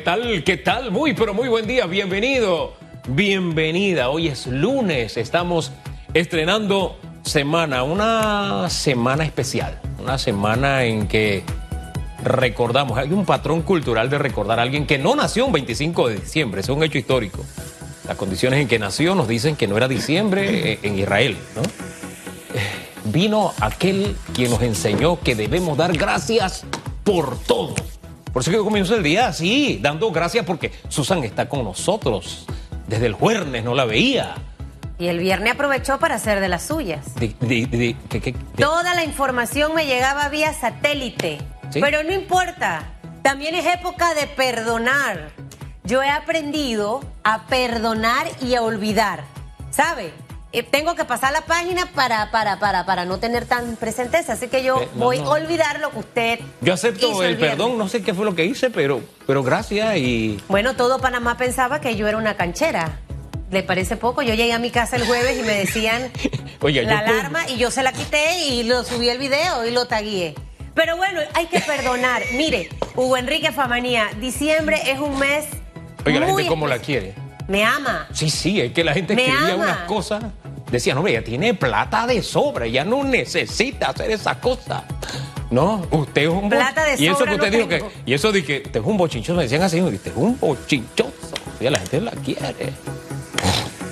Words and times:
¿Qué 0.00 0.04
tal? 0.04 0.44
¿Qué 0.44 0.56
tal? 0.56 0.90
Muy, 0.90 1.12
pero 1.12 1.34
muy 1.34 1.46
buen 1.48 1.66
día. 1.66 1.84
Bienvenido. 1.84 2.72
Bienvenida. 3.06 4.08
Hoy 4.08 4.28
es 4.28 4.46
lunes. 4.46 5.18
Estamos 5.18 5.72
estrenando 6.14 6.98
semana. 7.22 7.82
Una 7.82 8.70
semana 8.70 9.24
especial. 9.24 9.78
Una 9.98 10.16
semana 10.16 10.84
en 10.84 11.06
que 11.06 11.42
recordamos. 12.24 12.96
Hay 12.96 13.12
un 13.12 13.26
patrón 13.26 13.60
cultural 13.60 14.08
de 14.08 14.16
recordar 14.16 14.58
a 14.58 14.62
alguien 14.62 14.86
que 14.86 14.96
no 14.96 15.14
nació 15.14 15.44
un 15.44 15.52
25 15.52 16.08
de 16.08 16.14
diciembre. 16.16 16.62
Es 16.62 16.70
un 16.70 16.82
hecho 16.82 16.96
histórico. 16.96 17.44
Las 18.08 18.16
condiciones 18.16 18.58
en 18.58 18.68
que 18.68 18.78
nació 18.78 19.14
nos 19.14 19.28
dicen 19.28 19.54
que 19.54 19.68
no 19.68 19.76
era 19.76 19.86
diciembre 19.86 20.78
en 20.82 20.98
Israel, 20.98 21.36
¿no? 21.54 21.60
Vino 23.12 23.52
aquel 23.60 24.16
quien 24.32 24.50
nos 24.50 24.62
enseñó 24.62 25.20
que 25.20 25.34
debemos 25.34 25.76
dar 25.76 25.92
gracias 25.92 26.64
por 27.04 27.38
todo 27.40 27.74
por 28.32 28.42
eso 28.42 28.50
que 28.50 28.58
comienzo 28.58 28.94
el 28.94 29.02
día 29.02 29.28
así, 29.28 29.78
dando 29.82 30.10
gracias 30.10 30.44
porque 30.44 30.72
Susan 30.88 31.24
está 31.24 31.48
con 31.48 31.64
nosotros. 31.64 32.46
Desde 32.86 33.06
el 33.06 33.14
jueves 33.14 33.64
no 33.64 33.74
la 33.74 33.84
veía. 33.84 34.34
Y 34.98 35.08
el 35.08 35.18
viernes 35.18 35.54
aprovechó 35.54 35.98
para 35.98 36.16
hacer 36.16 36.40
de 36.40 36.48
las 36.48 36.64
suyas. 36.64 37.06
Toda 38.56 38.94
la 38.94 39.04
información 39.04 39.74
me 39.74 39.86
llegaba 39.86 40.28
vía 40.28 40.52
satélite. 40.52 41.38
Pero 41.72 42.02
no 42.02 42.12
importa. 42.12 42.84
También 43.22 43.54
es 43.54 43.64
época 43.66 44.14
de 44.14 44.26
perdonar. 44.26 45.30
Yo 45.84 46.02
he 46.02 46.10
aprendido 46.10 47.00
a 47.24 47.46
perdonar 47.46 48.26
y 48.42 48.54
a 48.54 48.62
olvidar. 48.62 49.24
¿Sabe? 49.70 50.12
Eh, 50.52 50.64
tengo 50.64 50.96
que 50.96 51.04
pasar 51.04 51.32
la 51.32 51.42
página 51.42 51.86
para, 51.94 52.32
para, 52.32 52.58
para, 52.58 52.84
para 52.84 53.04
no 53.04 53.18
tener 53.18 53.46
tan 53.46 53.76
presenteza. 53.76 54.32
Así 54.32 54.48
que 54.48 54.64
yo 54.64 54.82
eh, 54.82 54.88
voy 54.94 55.18
a 55.18 55.28
olvidar 55.28 55.78
lo 55.78 55.90
que 55.90 55.98
usted. 56.00 56.40
Yo 56.60 56.74
acepto 56.74 57.22
el, 57.22 57.38
perdón, 57.38 57.78
no 57.78 57.88
sé 57.88 58.02
qué 58.02 58.14
fue 58.14 58.24
lo 58.24 58.34
que 58.34 58.44
hice, 58.44 58.70
pero, 58.70 59.00
pero 59.26 59.44
gracias 59.44 59.96
y. 59.96 60.40
Bueno, 60.48 60.74
todo 60.74 60.98
Panamá 60.98 61.36
pensaba 61.36 61.80
que 61.80 61.94
yo 61.94 62.08
era 62.08 62.18
una 62.18 62.34
canchera. 62.34 62.98
¿Le 63.52 63.62
parece 63.62 63.96
poco? 63.96 64.22
Yo 64.22 64.34
llegué 64.34 64.52
a 64.52 64.58
mi 64.58 64.70
casa 64.70 64.96
el 64.96 65.06
jueves 65.06 65.38
y 65.38 65.42
me 65.42 65.54
decían 65.54 66.10
la 66.62 66.98
alarma 66.98 67.48
y 67.48 67.56
yo 67.56 67.70
se 67.70 67.82
la 67.82 67.92
quité 67.92 68.44
y 68.46 68.64
lo 68.64 68.84
subí 68.84 69.08
el 69.08 69.18
video 69.18 69.66
y 69.66 69.70
lo 69.70 69.86
tagué. 69.86 70.34
Pero 70.74 70.96
bueno, 70.96 71.20
hay 71.34 71.46
que 71.46 71.60
perdonar. 71.60 72.22
Mire, 72.34 72.68
Hugo 72.96 73.16
Enrique 73.16 73.52
Famanía, 73.52 74.08
diciembre 74.20 74.80
es 74.86 74.98
un 74.98 75.16
mes. 75.18 75.46
Oiga, 76.04 76.20
la 76.20 76.26
gente 76.26 76.46
cómo 76.46 76.66
la 76.66 76.78
quiere. 76.78 77.14
Me 77.48 77.64
ama. 77.64 78.06
Sí, 78.12 78.30
sí, 78.30 78.60
es 78.60 78.72
que 78.72 78.84
la 78.84 78.92
gente 78.92 79.14
escribía 79.14 79.56
unas 79.56 79.78
cosas. 79.78 80.22
Decía, 80.70 80.94
no, 80.94 81.06
ella 81.06 81.24
tiene 81.24 81.54
plata 81.54 82.06
de 82.06 82.22
sobra, 82.22 82.66
ya 82.66 82.84
no 82.84 83.02
necesita 83.04 83.90
hacer 83.90 84.10
esa 84.10 84.40
cosa. 84.40 84.84
No, 85.50 85.84
usted 85.90 86.22
es 86.22 86.28
un 86.28 86.48
plata 86.48 86.84
de 86.84 87.02
y 87.02 87.08
eso 87.08 87.24
que 87.24 87.34
usted 87.34 87.50
dijo 87.50 87.68
que 87.68 87.84
y 88.06 88.14
eso 88.14 88.30
de 88.30 88.44
que 88.44 88.62
es 88.72 88.82
un 88.82 88.96
bochinchoso, 88.96 89.34
me 89.34 89.42
decían 89.42 89.62
así, 89.62 89.80
usted 89.80 90.12
es 90.12 90.16
un 90.16 90.38
bochinchoso. 90.38 91.12
Y 91.58 91.68
la 91.68 91.78
gente 91.80 92.00
la 92.00 92.12
quiere. 92.12 92.72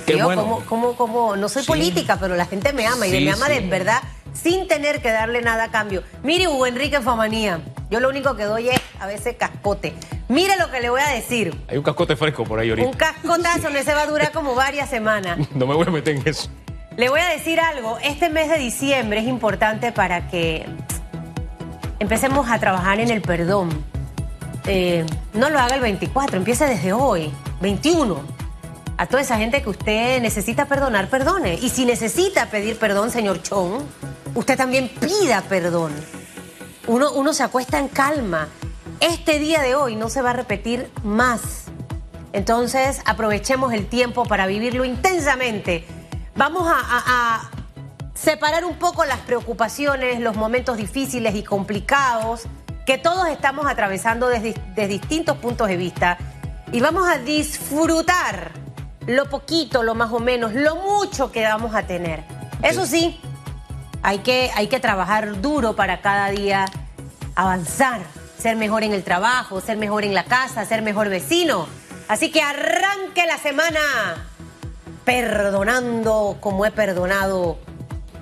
Qué 0.05 0.17
Yo, 0.17 0.25
bueno. 0.25 0.63
como, 0.67 0.95
como, 0.95 1.35
no 1.35 1.49
soy 1.49 1.63
política, 1.63 2.17
pero 2.19 2.35
la 2.35 2.45
gente 2.45 2.73
me 2.73 2.87
ama 2.87 3.05
y 3.05 3.25
me 3.25 3.31
ama 3.31 3.47
de 3.49 3.59
verdad 3.59 4.01
sin 4.33 4.67
tener 4.67 5.01
que 5.01 5.11
darle 5.11 5.41
nada 5.41 5.65
a 5.65 5.71
cambio. 5.71 6.03
Mire, 6.23 6.47
Hugo 6.47 6.65
Enrique 6.65 7.01
Famanía, 7.01 7.59
yo 7.91 7.99
lo 7.99 8.09
único 8.09 8.35
que 8.35 8.45
doy 8.45 8.69
es 8.69 8.81
a 8.99 9.05
veces 9.05 9.35
cascote. 9.37 9.93
Mire 10.27 10.57
lo 10.57 10.71
que 10.71 10.79
le 10.79 10.89
voy 10.89 11.01
a 11.01 11.09
decir. 11.09 11.55
Hay 11.67 11.77
un 11.77 11.83
cascote 11.83 12.15
fresco 12.15 12.43
por 12.43 12.59
ahí 12.59 12.69
ahorita. 12.69 12.87
Un 12.87 12.93
cascotazo, 12.93 13.69
no 13.69 13.83
se 13.83 13.93
va 13.93 14.03
a 14.03 14.07
durar 14.07 14.31
como 14.33 14.55
varias 14.55 14.89
semanas. 14.89 15.37
No 15.53 15.67
me 15.67 15.75
voy 15.75 15.87
a 15.87 15.91
meter 15.91 16.15
en 16.15 16.27
eso. 16.27 16.49
Le 16.99 17.07
voy 17.07 17.21
a 17.21 17.29
decir 17.29 17.61
algo, 17.61 17.97
este 18.03 18.27
mes 18.27 18.49
de 18.49 18.57
diciembre 18.57 19.21
es 19.21 19.25
importante 19.25 19.93
para 19.93 20.27
que 20.27 20.65
empecemos 21.97 22.49
a 22.51 22.59
trabajar 22.59 22.99
en 22.99 23.09
el 23.09 23.21
perdón. 23.21 23.69
Eh, 24.65 25.05
no 25.33 25.49
lo 25.49 25.59
haga 25.59 25.75
el 25.75 25.81
24, 25.81 26.35
empiece 26.35 26.65
desde 26.65 26.91
hoy, 26.91 27.31
21 27.61 28.21
a 28.97 29.05
toda 29.05 29.21
esa 29.21 29.37
gente 29.37 29.61
que 29.61 29.69
usted 29.69 30.21
necesita 30.21 30.65
perdonar, 30.65 31.07
perdone. 31.09 31.53
Y 31.53 31.69
si 31.69 31.85
necesita 31.85 32.47
pedir 32.47 32.77
perdón, 32.77 33.11
señor 33.11 33.41
Chong, 33.43 33.81
usted 34.35 34.57
también 34.57 34.89
pida 34.89 35.41
perdón. 35.43 35.93
Uno, 36.85 37.13
uno 37.13 37.31
se 37.31 37.43
acuesta 37.43 37.79
en 37.79 37.87
calma. 37.87 38.49
Este 38.99 39.39
día 39.39 39.61
de 39.61 39.73
hoy 39.73 39.95
no 39.95 40.09
se 40.09 40.21
va 40.21 40.31
a 40.31 40.33
repetir 40.33 40.91
más. 41.05 41.63
Entonces, 42.33 42.99
aprovechemos 43.05 43.71
el 43.71 43.87
tiempo 43.87 44.25
para 44.25 44.47
vivirlo 44.47 44.83
intensamente. 44.83 45.85
Vamos 46.39 46.71
a, 46.71 47.49
separar 48.13 48.63
un 48.63 48.77
poco 48.77 49.03
las 49.03 49.19
preocupaciones, 49.19 50.21
los 50.21 50.37
momentos 50.37 50.77
difíciles 50.77 51.35
y 51.35 51.43
complicados 51.43 52.43
que 52.85 52.97
todos 52.97 53.27
estamos 53.27 53.67
atravesando 53.67 54.29
desde, 54.29 54.53
desde 54.73 54.87
distintos 54.87 55.35
puntos 55.39 55.67
de 55.67 55.75
vista 55.75 56.17
y 56.71 56.79
vamos 56.79 57.09
a 57.09 57.17
disfrutar 57.17 58.51
lo 59.05 59.29
poquito, 59.29 59.83
lo 59.83 59.95
más 59.95 60.13
o 60.13 60.19
menos, 60.19 60.53
lo 60.53 60.77
mucho 60.77 61.29
que 61.33 61.43
vamos 61.43 61.75
a 61.75 61.83
tener. 61.83 62.23
Eso 62.63 62.85
sí, 62.85 63.19
hay 64.01 64.19
que, 64.19 64.49
hay 64.55 64.67
que 64.67 64.79
trabajar 64.79 65.41
duro 65.41 65.75
para 65.75 65.99
cada 65.99 66.29
día 66.29 66.67
avanzar, 67.35 67.99
ser 68.37 68.55
mejor 68.55 68.85
en 68.85 68.93
el 68.93 69.03
trabajo, 69.03 69.59
ser 69.59 69.75
mejor 69.75 70.05
en 70.05 70.13
la 70.13 70.23
casa, 70.23 70.63
ser 70.63 70.83
mejor 70.83 71.09
vecino. 71.09 71.67
Así 72.07 72.31
que 72.31 72.41
arranque 72.41 73.25
la 73.27 73.37
semana 73.39 74.28
perdonando 75.09 76.37
como 76.39 76.67
he 76.67 76.71
perdonado 76.71 77.57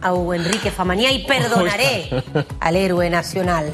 a 0.02 0.14
Hugo 0.14 0.36
Enrique 0.36 0.72
Famanía 0.72 1.12
y 1.12 1.26
perdonaré 1.26 2.10
al 2.62 2.78
héroe 2.78 3.10
nacional. 3.10 3.74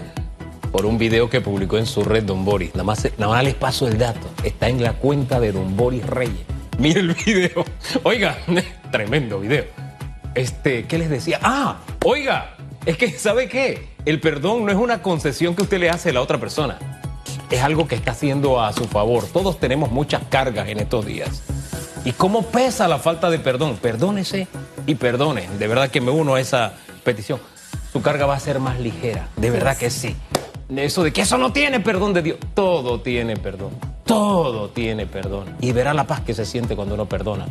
Por 0.72 0.88
un 0.88 0.98
video 0.98 1.30
que 1.30 1.40
publicó 1.40 1.78
en 1.78 1.86
su 1.86 2.04
red 2.04 2.24
Don 2.24 2.44
Boris. 2.44 2.74
Nada 2.74 2.86
más, 2.86 3.08
nada 3.20 3.34
más 3.34 3.44
les 3.44 3.54
paso 3.54 3.88
el 3.88 4.00
dato. 4.00 4.28
Está 4.44 4.68
en 4.68 4.82
la 4.82 4.94
cuenta 4.94 5.40
de 5.40 5.52
Don 5.52 5.78
Boris 5.78 6.04
Reyes. 6.08 6.44
Mire 6.80 7.02
el 7.02 7.14
video. 7.14 7.64
Oiga, 8.02 8.36
tremendo 8.92 9.40
video. 9.40 9.66
Este, 10.34 10.88
¿qué 10.88 10.98
les 10.98 11.12
decía? 11.12 11.40
Ah, 11.44 11.82
oiga, 12.04 12.56
es 12.84 12.98
que, 12.98 13.12
¿sabe 13.12 13.48
qué? 13.48 13.90
El 14.06 14.22
perdón 14.22 14.66
no 14.66 14.72
es 14.72 14.78
una 14.78 15.04
concesión 15.04 15.56
que 15.56 15.62
usted 15.62 15.80
le 15.80 15.92
hace 15.92 16.10
a 16.10 16.14
la 16.14 16.22
otra 16.22 16.40
persona. 16.40 16.80
Es 17.52 17.62
algo 17.62 17.88
que 17.88 17.94
está 17.94 18.10
haciendo 18.10 18.60
a 18.60 18.74
su 18.74 18.86
favor. 18.86 19.28
Todos 19.32 19.60
tenemos 19.60 19.92
muchas 19.92 20.24
cargas 20.32 20.68
en 20.68 20.80
estos 20.80 21.06
días. 21.06 21.44
¿Y 22.06 22.12
cómo 22.12 22.44
pesa 22.44 22.88
la 22.88 23.00
falta 23.00 23.30
de 23.30 23.40
perdón? 23.40 23.78
Perdónese 23.82 24.48
y 24.86 24.96
perdone. 24.96 25.48
De 25.58 25.68
verdad 25.68 25.90
que 25.90 26.02
me 26.02 26.12
uno 26.12 26.36
a 26.36 26.42
esa 26.42 26.74
petición. 27.04 27.40
Su 27.94 28.02
carga 28.02 28.26
va 28.26 28.36
a 28.36 28.40
ser 28.40 28.60
más 28.60 28.80
ligera. 28.80 29.30
De 29.38 29.50
verdad 29.50 29.78
que 29.78 29.90
sí. 29.90 30.16
Eso 30.76 31.04
de 31.04 31.14
que 31.14 31.22
eso 31.22 31.38
no 31.38 31.54
tiene 31.54 31.80
perdón 31.80 32.14
de 32.14 32.22
Dios. 32.22 32.38
Todo 32.54 33.00
tiene 33.00 33.38
perdón. 33.38 33.72
Todo 34.06 34.70
tiene 34.70 35.06
perdón. 35.06 35.56
Y 35.62 35.72
verá 35.72 35.94
la 35.94 36.06
paz 36.06 36.22
que 36.22 36.34
se 36.34 36.46
siente 36.46 36.76
cuando 36.76 36.96
uno 36.96 37.08
perdona. 37.08 37.46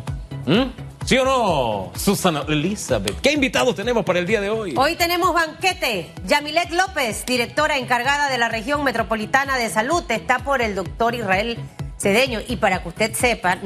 ¿Mm? 0.45 0.65
¿Sí 1.05 1.17
o 1.17 1.25
no, 1.25 1.91
Susana 1.97 2.43
Elizabeth? 2.47 3.19
¿Qué 3.21 3.31
invitados 3.31 3.75
tenemos 3.75 4.05
para 4.05 4.19
el 4.19 4.27
día 4.27 4.39
de 4.39 4.49
hoy? 4.49 4.75
Hoy 4.77 4.95
tenemos 4.95 5.33
banquete. 5.33 6.11
Yamilet 6.27 6.71
López, 6.71 7.25
directora 7.25 7.77
encargada 7.77 8.29
de 8.29 8.37
la 8.37 8.49
región 8.49 8.83
metropolitana 8.83 9.57
de 9.57 9.69
salud, 9.69 10.03
está 10.09 10.39
por 10.39 10.61
el 10.61 10.75
doctor 10.75 11.15
Israel 11.15 11.57
Cedeño. 11.97 12.39
Y 12.47 12.57
para 12.57 12.83
que 12.83 12.89
usted 12.89 13.13
sepa, 13.13 13.57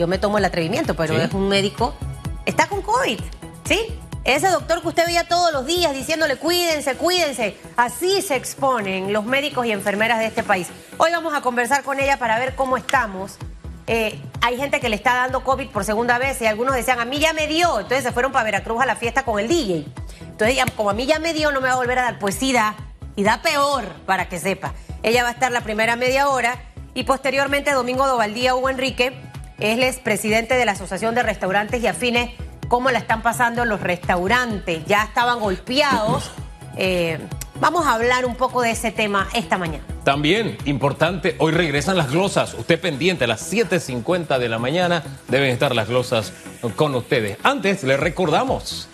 yo 0.00 0.06
me 0.06 0.16
tomo 0.16 0.38
el 0.38 0.44
atrevimiento, 0.46 0.94
pero 0.94 1.14
es 1.14 1.34
un 1.34 1.50
médico, 1.50 1.94
está 2.46 2.66
con 2.68 2.80
COVID. 2.80 3.20
¿Sí? 3.64 3.78
Ese 4.24 4.48
doctor 4.48 4.80
que 4.80 4.88
usted 4.88 5.04
veía 5.04 5.28
todos 5.28 5.52
los 5.52 5.66
días 5.66 5.92
diciéndole 5.92 6.36
cuídense, 6.36 6.94
cuídense. 6.94 7.56
Así 7.76 8.22
se 8.22 8.34
exponen 8.34 9.12
los 9.12 9.26
médicos 9.26 9.66
y 9.66 9.72
enfermeras 9.72 10.18
de 10.18 10.26
este 10.26 10.42
país. 10.42 10.68
Hoy 10.96 11.10
vamos 11.12 11.34
a 11.34 11.42
conversar 11.42 11.82
con 11.82 12.00
ella 12.00 12.18
para 12.18 12.38
ver 12.38 12.54
cómo 12.54 12.78
estamos. 12.78 13.36
Eh, 13.86 14.18
hay 14.40 14.56
gente 14.56 14.80
que 14.80 14.88
le 14.88 14.96
está 14.96 15.14
dando 15.14 15.44
COVID 15.44 15.68
por 15.68 15.84
segunda 15.84 16.16
vez 16.18 16.40
y 16.40 16.46
algunos 16.46 16.74
decían, 16.74 16.98
a 16.98 17.04
mí 17.04 17.18
ya 17.18 17.34
me 17.34 17.46
dio. 17.46 17.78
Entonces 17.78 18.02
se 18.02 18.12
fueron 18.12 18.32
para 18.32 18.44
Veracruz 18.44 18.80
a 18.80 18.86
la 18.86 18.96
fiesta 18.96 19.24
con 19.26 19.38
el 19.38 19.48
DJ. 19.48 19.84
Entonces, 20.22 20.58
como 20.76 20.88
a 20.88 20.94
mí 20.94 21.04
ya 21.04 21.18
me 21.18 21.34
dio, 21.34 21.52
no 21.52 21.60
me 21.60 21.68
va 21.68 21.74
a 21.74 21.76
volver 21.76 21.98
a 21.98 22.02
dar. 22.04 22.18
Pues 22.18 22.36
sí 22.36 22.54
da. 22.54 22.74
Y 23.16 23.22
da 23.22 23.42
peor, 23.42 23.84
para 24.06 24.30
que 24.30 24.38
sepa. 24.38 24.72
Ella 25.02 25.24
va 25.24 25.28
a 25.28 25.32
estar 25.32 25.52
la 25.52 25.60
primera 25.60 25.96
media 25.96 26.28
hora 26.28 26.56
y 26.94 27.04
posteriormente 27.04 27.72
Domingo 27.72 28.06
Dovaldía 28.06 28.54
Hugo 28.54 28.70
Enrique, 28.70 29.29
él 29.60 29.82
es 29.82 29.98
presidente 29.98 30.54
de 30.54 30.64
la 30.64 30.72
Asociación 30.72 31.14
de 31.14 31.22
Restaurantes 31.22 31.82
y 31.82 31.86
Afines 31.86 32.30
cómo 32.68 32.90
la 32.90 32.98
están 32.98 33.20
pasando 33.20 33.64
los 33.64 33.80
restaurantes. 33.80 34.84
Ya 34.86 35.02
estaban 35.02 35.40
golpeados. 35.40 36.30
Eh, 36.76 37.18
vamos 37.60 37.84
a 37.84 37.94
hablar 37.94 38.24
un 38.24 38.36
poco 38.36 38.62
de 38.62 38.70
ese 38.70 38.92
tema 38.92 39.28
esta 39.34 39.58
mañana. 39.58 39.84
También 40.04 40.56
importante, 40.64 41.34
hoy 41.38 41.52
regresan 41.52 41.96
las 41.96 42.10
glosas. 42.10 42.54
Usted 42.54 42.80
pendiente, 42.80 43.24
a 43.24 43.26
las 43.26 43.52
7.50 43.52 44.38
de 44.38 44.48
la 44.48 44.58
mañana 44.58 45.02
deben 45.28 45.50
estar 45.50 45.74
las 45.74 45.88
glosas 45.88 46.32
con 46.76 46.94
ustedes. 46.94 47.36
Antes 47.42 47.82
le 47.82 47.96
recordamos, 47.96 48.88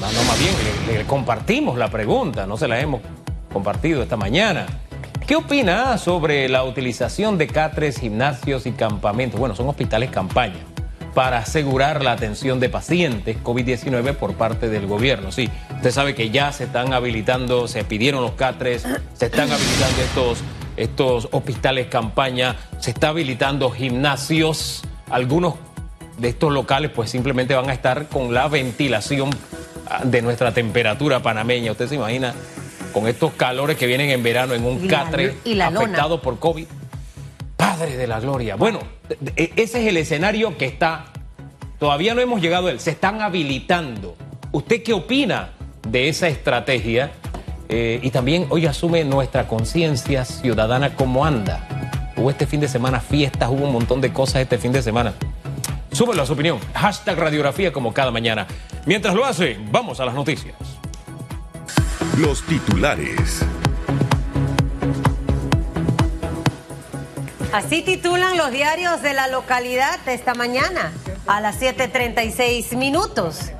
no, 0.00 0.06
más 0.06 0.38
bien, 0.38 0.54
le, 0.96 1.04
compartimos 1.04 1.76
la 1.76 1.88
pregunta, 1.90 2.46
no 2.46 2.56
se 2.56 2.66
la 2.66 2.80
hemos 2.80 3.02
compartido 3.52 4.02
esta 4.02 4.16
mañana. 4.16 4.66
¿Qué 5.28 5.36
opina 5.36 5.98
sobre 5.98 6.48
la 6.48 6.64
utilización 6.64 7.36
de 7.36 7.48
catres, 7.48 8.00
gimnasios 8.00 8.64
y 8.64 8.72
campamentos? 8.72 9.38
Bueno, 9.38 9.54
son 9.54 9.68
hospitales 9.68 10.08
campaña 10.10 10.56
para 11.12 11.36
asegurar 11.36 12.02
la 12.02 12.12
atención 12.12 12.60
de 12.60 12.70
pacientes 12.70 13.36
COVID-19 13.44 14.14
por 14.14 14.36
parte 14.36 14.70
del 14.70 14.86
gobierno. 14.86 15.30
Sí, 15.30 15.50
usted 15.76 15.90
sabe 15.90 16.14
que 16.14 16.30
ya 16.30 16.50
se 16.52 16.64
están 16.64 16.94
habilitando, 16.94 17.68
se 17.68 17.84
pidieron 17.84 18.22
los 18.22 18.32
catres, 18.32 18.86
se 19.12 19.26
están 19.26 19.52
habilitando 19.52 20.02
estos 20.02 20.38
estos 20.78 21.28
hospitales 21.30 21.88
campaña, 21.88 22.56
se 22.78 22.92
está 22.92 23.10
habilitando 23.10 23.68
gimnasios, 23.68 24.82
algunos 25.10 25.56
de 26.16 26.30
estos 26.30 26.54
locales 26.54 26.90
pues 26.90 27.10
simplemente 27.10 27.54
van 27.54 27.68
a 27.68 27.74
estar 27.74 28.08
con 28.08 28.32
la 28.32 28.48
ventilación 28.48 29.28
ah, 29.90 30.04
de 30.04 30.22
nuestra 30.22 30.54
temperatura 30.54 31.20
panameña. 31.20 31.72
Usted 31.72 31.86
se 31.86 31.96
imagina 31.96 32.32
con 32.98 33.08
estos 33.08 33.32
calores 33.34 33.76
que 33.76 33.86
vienen 33.86 34.10
en 34.10 34.24
verano 34.24 34.54
en 34.54 34.64
un 34.64 34.88
catre 34.88 35.36
afectado 35.62 36.20
por 36.20 36.40
COVID. 36.40 36.66
Padre 37.56 37.96
de 37.96 38.08
la 38.08 38.18
gloria. 38.18 38.56
Bueno, 38.56 38.80
e, 39.36 39.52
ese 39.54 39.82
es 39.82 39.86
el 39.86 39.96
escenario 39.98 40.58
que 40.58 40.64
está. 40.64 41.04
Todavía 41.78 42.16
no 42.16 42.20
hemos 42.20 42.40
llegado 42.40 42.66
a 42.66 42.72
él. 42.72 42.80
Se 42.80 42.90
están 42.90 43.22
habilitando. 43.22 44.16
¿Usted 44.50 44.82
qué 44.82 44.94
opina 44.94 45.50
de 45.88 46.08
esa 46.08 46.26
estrategia? 46.26 47.12
Eh, 47.68 48.00
y 48.02 48.10
también 48.10 48.46
hoy 48.48 48.66
asume 48.66 49.04
nuestra 49.04 49.46
conciencia 49.46 50.24
ciudadana 50.24 50.96
cómo 50.96 51.24
anda. 51.24 51.68
Hubo 52.16 52.30
este 52.30 52.48
fin 52.48 52.58
de 52.58 52.66
semana 52.66 52.98
fiestas, 52.98 53.48
hubo 53.48 53.64
un 53.64 53.72
montón 53.72 54.00
de 54.00 54.12
cosas 54.12 54.42
este 54.42 54.58
fin 54.58 54.72
de 54.72 54.82
semana. 54.82 55.14
Súbelo 55.92 56.22
a 56.22 56.26
su 56.26 56.32
opinión. 56.32 56.58
Hashtag 56.74 57.16
radiografía 57.16 57.72
como 57.72 57.94
cada 57.94 58.10
mañana. 58.10 58.48
Mientras 58.86 59.14
lo 59.14 59.24
hace, 59.24 59.56
vamos 59.70 60.00
a 60.00 60.04
las 60.04 60.14
noticias. 60.14 60.77
Los 62.18 62.42
titulares. 62.42 63.42
Así 67.52 67.82
titulan 67.82 68.36
los 68.36 68.50
diarios 68.50 69.02
de 69.02 69.14
la 69.14 69.28
localidad 69.28 70.00
esta 70.08 70.34
mañana 70.34 70.90
a 71.28 71.40
las 71.40 71.60
7.36 71.60 72.76
minutos. 72.76 73.52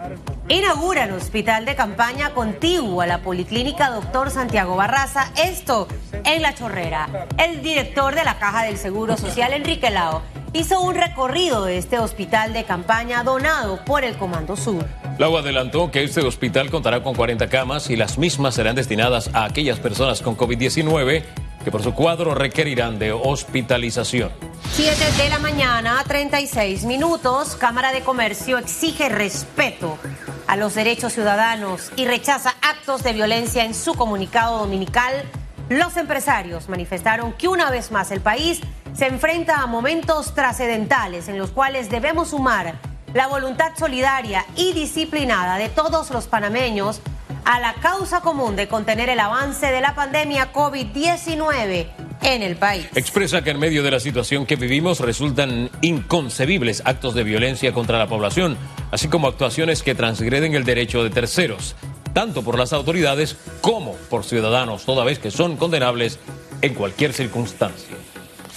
Inauguran 0.49 1.13
hospital 1.13 1.67
de 1.67 1.77
campaña 1.77 2.35
contiguo 2.35 3.01
a 3.01 3.07
la 3.07 3.23
Policlínica 3.23 3.91
Doctor 3.91 4.33
Santiago 4.33 4.75
Barraza, 4.75 5.31
esto 5.37 5.87
en 6.25 6.43
La 6.43 6.53
Chorrera. 6.53 7.29
El 7.39 7.63
director 7.63 8.17
de 8.17 8.25
la 8.25 8.41
Caja 8.41 8.65
del 8.65 8.77
Seguro 8.77 9.17
Social, 9.17 9.53
Enrique 9.53 9.91
Lao, 9.91 10.23
hizo 10.53 10.81
un 10.81 10.97
recorrido 10.97 11.65
de 11.65 11.79
este 11.79 12.01
hospital 12.01 12.53
de 12.53 12.65
campaña 12.65 13.23
donado 13.23 13.85
por 13.85 14.03
el 14.03 14.17
Comando 14.17 14.57
Sur. 14.57 14.85
Lau 15.19 15.37
adelantó 15.37 15.91
que 15.91 16.05
este 16.05 16.21
hospital 16.21 16.71
contará 16.71 17.03
con 17.03 17.13
40 17.13 17.49
camas 17.49 17.91
y 17.91 17.97
las 17.97 18.19
mismas 18.19 18.55
serán 18.55 18.77
destinadas 18.77 19.35
a 19.35 19.47
aquellas 19.47 19.81
personas 19.81 20.23
con 20.23 20.37
COVID-19 20.37 21.25
que 21.65 21.71
por 21.73 21.83
su 21.83 21.93
cuadro 21.93 22.37
requerirán 22.37 23.01
de 23.01 23.11
hospitalización. 23.11 24.31
7 24.75 24.95
de 25.21 25.29
la 25.29 25.41
mañana, 25.41 26.05
36 26.07 26.85
minutos. 26.85 27.57
Cámara 27.57 27.91
de 27.91 28.03
Comercio 28.03 28.59
exige 28.59 29.09
respeto 29.09 29.99
a 30.47 30.57
los 30.57 30.77
derechos 30.77 31.15
ciudadanos 31.15 31.91
y 31.97 32.05
rechaza 32.05 32.55
actos 32.63 33.03
de 33.03 33.13
violencia 33.13 33.65
en 33.65 33.75
su 33.75 33.95
comunicado 33.95 34.59
dominical. 34.59 35.25
Los 35.69 35.97
empresarios 35.97 36.69
manifestaron 36.69 37.33
que 37.33 37.49
una 37.49 37.73
vez 37.73 37.91
más 37.91 38.13
el 38.13 38.21
país 38.21 38.61
se 38.95 39.09
enfrenta 39.09 39.63
a 39.63 39.67
momentos 39.67 40.33
trascendentales 40.33 41.29
en 41.29 41.39
los 41.39 41.51
cuales 41.51 41.91
debemos 41.91 42.29
sumar 42.29 42.77
la 43.15 43.27
voluntad 43.27 43.73
solidaria 43.77 44.45
y 44.57 44.73
disciplinada 44.73 45.59
de 45.59 45.69
todos 45.69 46.11
los 46.11 46.27
panameños 46.27 47.01
a 47.45 47.61
la 47.61 47.75
causa 47.75 48.21
común 48.21 48.57
de 48.57 48.69
contener 48.69 49.09
el 49.09 49.21
avance 49.21 49.67
de 49.67 49.81
la 49.81 49.95
pandemia 49.95 50.53
COVID-19 50.53 51.87
en 52.23 52.43
el 52.43 52.57
país. 52.57 52.87
Expresa 52.95 53.43
que 53.43 53.51
en 53.51 53.59
medio 53.59 53.83
de 53.83 53.91
la 53.91 54.01
situación 54.01 54.45
que 54.45 54.57
vivimos 54.57 55.01
resultan 55.01 55.71
inconcebibles 55.81 56.83
actos 56.85 57.15
de 57.15 57.25
violencia 57.25 57.73
contra 57.73 57.99
la 57.99 58.07
población, 58.07 58.59
así 58.91 59.09
como 59.09 59.29
actuaciones 59.29 59.83
que 59.83 59.95
transgreden 59.95 60.55
el 60.55 60.65
derecho 60.65 61.03
de 61.03 61.11
terceros, 61.11 61.75
tanto 62.13 62.43
por 62.43 62.59
las 62.59 62.73
autoridades 62.73 63.37
como 63.61 63.95
por 64.11 64.25
ciudadanos, 64.25 64.85
toda 64.85 65.05
vez 65.05 65.19
que 65.19 65.31
son 65.31 65.57
condenables 65.57 66.19
en 66.61 66.75
cualquier 66.75 67.13
circunstancia. 67.13 67.97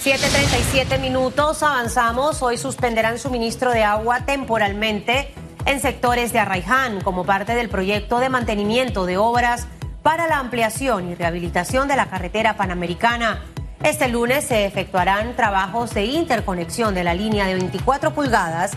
7.37 0.04 0.98
minutos, 0.98 1.62
avanzamos. 1.62 2.42
Hoy 2.42 2.58
suspenderán 2.58 3.20
suministro 3.20 3.70
de 3.70 3.84
agua 3.84 4.26
temporalmente 4.26 5.32
en 5.64 5.78
sectores 5.78 6.32
de 6.32 6.40
Arraiján 6.40 7.02
como 7.02 7.24
parte 7.24 7.54
del 7.54 7.68
proyecto 7.68 8.18
de 8.18 8.28
mantenimiento 8.28 9.06
de 9.06 9.16
obras 9.16 9.68
para 10.02 10.26
la 10.26 10.40
ampliación 10.40 11.08
y 11.08 11.14
rehabilitación 11.14 11.86
de 11.86 11.94
la 11.94 12.06
carretera 12.06 12.56
panamericana. 12.56 13.44
Este 13.84 14.08
lunes 14.08 14.44
se 14.44 14.66
efectuarán 14.66 15.36
trabajos 15.36 15.94
de 15.94 16.04
interconexión 16.06 16.96
de 16.96 17.04
la 17.04 17.14
línea 17.14 17.46
de 17.46 17.54
24 17.54 18.12
pulgadas 18.12 18.72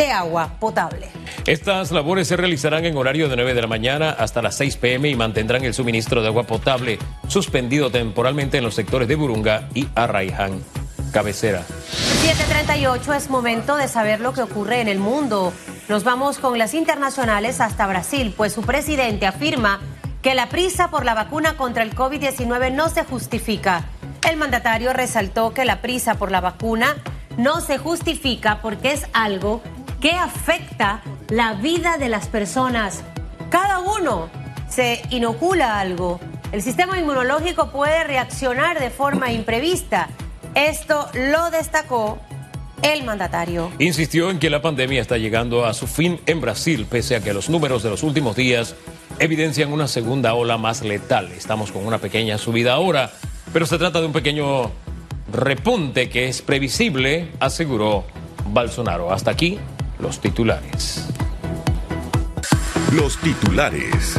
de 0.00 0.10
agua 0.10 0.56
potable. 0.58 1.08
Estas 1.46 1.90
labores 1.92 2.26
se 2.26 2.36
realizarán 2.36 2.86
en 2.86 2.96
horario 2.96 3.28
de 3.28 3.36
9 3.36 3.52
de 3.52 3.60
la 3.60 3.66
mañana 3.66 4.10
hasta 4.10 4.40
las 4.40 4.54
6 4.54 4.76
pm 4.76 5.10
y 5.10 5.14
mantendrán 5.14 5.62
el 5.62 5.74
suministro 5.74 6.22
de 6.22 6.28
agua 6.28 6.44
potable 6.44 6.98
suspendido 7.28 7.90
temporalmente 7.90 8.56
en 8.56 8.64
los 8.64 8.74
sectores 8.74 9.08
de 9.08 9.16
Burunga 9.16 9.68
y 9.74 9.88
Arraiján. 9.94 10.62
Cabecera. 11.12 11.64
738 12.22 13.12
es 13.12 13.28
momento 13.28 13.76
de 13.76 13.88
saber 13.88 14.20
lo 14.20 14.32
que 14.32 14.40
ocurre 14.40 14.80
en 14.80 14.88
el 14.88 15.00
mundo. 15.00 15.52
Nos 15.90 16.02
vamos 16.02 16.38
con 16.38 16.56
las 16.56 16.72
internacionales 16.72 17.60
hasta 17.60 17.86
Brasil, 17.86 18.32
pues 18.34 18.54
su 18.54 18.62
presidente 18.62 19.26
afirma 19.26 19.80
que 20.22 20.34
la 20.34 20.48
prisa 20.48 20.88
por 20.88 21.04
la 21.04 21.14
vacuna 21.14 21.58
contra 21.58 21.82
el 21.82 21.94
COVID-19 21.94 22.72
no 22.72 22.88
se 22.88 23.04
justifica. 23.04 23.84
El 24.26 24.38
mandatario 24.38 24.94
resaltó 24.94 25.52
que 25.52 25.66
la 25.66 25.82
prisa 25.82 26.14
por 26.14 26.30
la 26.30 26.40
vacuna 26.40 26.96
no 27.36 27.60
se 27.60 27.78
justifica 27.78 28.60
porque 28.60 28.92
es 28.92 29.06
algo 29.12 29.62
que 30.00 30.12
afecta 30.12 31.02
la 31.28 31.54
vida 31.54 31.98
de 31.98 32.08
las 32.08 32.26
personas. 32.28 33.02
Cada 33.50 33.80
uno 33.80 34.30
se 34.68 35.02
inocula 35.10 35.78
algo. 35.78 36.18
El 36.52 36.62
sistema 36.62 36.98
inmunológico 36.98 37.70
puede 37.70 38.04
reaccionar 38.04 38.80
de 38.80 38.90
forma 38.90 39.30
imprevista. 39.30 40.08
Esto 40.54 41.06
lo 41.14 41.50
destacó 41.50 42.18
el 42.82 43.04
mandatario. 43.04 43.70
Insistió 43.78 44.30
en 44.30 44.38
que 44.38 44.48
la 44.48 44.62
pandemia 44.62 45.02
está 45.02 45.18
llegando 45.18 45.66
a 45.66 45.74
su 45.74 45.86
fin 45.86 46.18
en 46.26 46.40
Brasil, 46.40 46.86
pese 46.88 47.14
a 47.14 47.20
que 47.20 47.34
los 47.34 47.50
números 47.50 47.82
de 47.82 47.90
los 47.90 48.02
últimos 48.02 48.34
días 48.34 48.74
evidencian 49.18 49.70
una 49.70 49.86
segunda 49.86 50.32
ola 50.32 50.56
más 50.56 50.82
letal. 50.82 51.30
Estamos 51.32 51.72
con 51.72 51.86
una 51.86 51.98
pequeña 51.98 52.38
subida 52.38 52.72
ahora, 52.72 53.12
pero 53.52 53.66
se 53.66 53.76
trata 53.76 54.00
de 54.00 54.06
un 54.06 54.12
pequeño 54.12 54.70
repunte 55.30 56.08
que 56.08 56.28
es 56.28 56.40
previsible, 56.40 57.28
aseguró 57.38 58.04
Bolsonaro. 58.46 59.12
Hasta 59.12 59.30
aquí 59.30 59.58
los 60.00 60.20
titulares. 60.20 61.06
Los 62.92 63.18
titulares. 63.18 64.18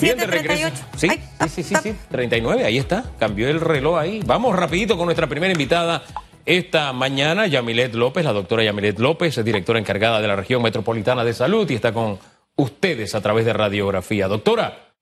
Bien 0.00 0.18
de 0.18 0.26
regreso. 0.26 0.68
Sí, 0.96 1.08
sí, 1.48 1.62
sí, 1.62 1.74
sí, 1.82 1.94
39, 2.10 2.64
ahí 2.64 2.78
está. 2.78 3.04
Cambió 3.18 3.48
el 3.48 3.60
reloj 3.60 3.98
ahí. 3.98 4.20
Vamos 4.26 4.56
rapidito 4.56 4.96
con 4.96 5.06
nuestra 5.06 5.28
primera 5.28 5.52
invitada 5.52 6.02
esta 6.44 6.92
mañana, 6.92 7.46
Yamilet 7.46 7.94
López, 7.94 8.24
la 8.24 8.32
doctora 8.32 8.64
Yamilet 8.64 8.98
López, 8.98 9.38
es 9.38 9.44
directora 9.44 9.78
encargada 9.78 10.20
de 10.20 10.26
la 10.26 10.34
región 10.34 10.60
metropolitana 10.60 11.24
de 11.24 11.34
salud 11.34 11.70
y 11.70 11.74
está 11.74 11.92
con 11.92 12.18
ustedes 12.56 13.14
a 13.14 13.20
través 13.20 13.44
de 13.44 13.52
radiografía. 13.52 14.26
Doctora, 14.26 14.92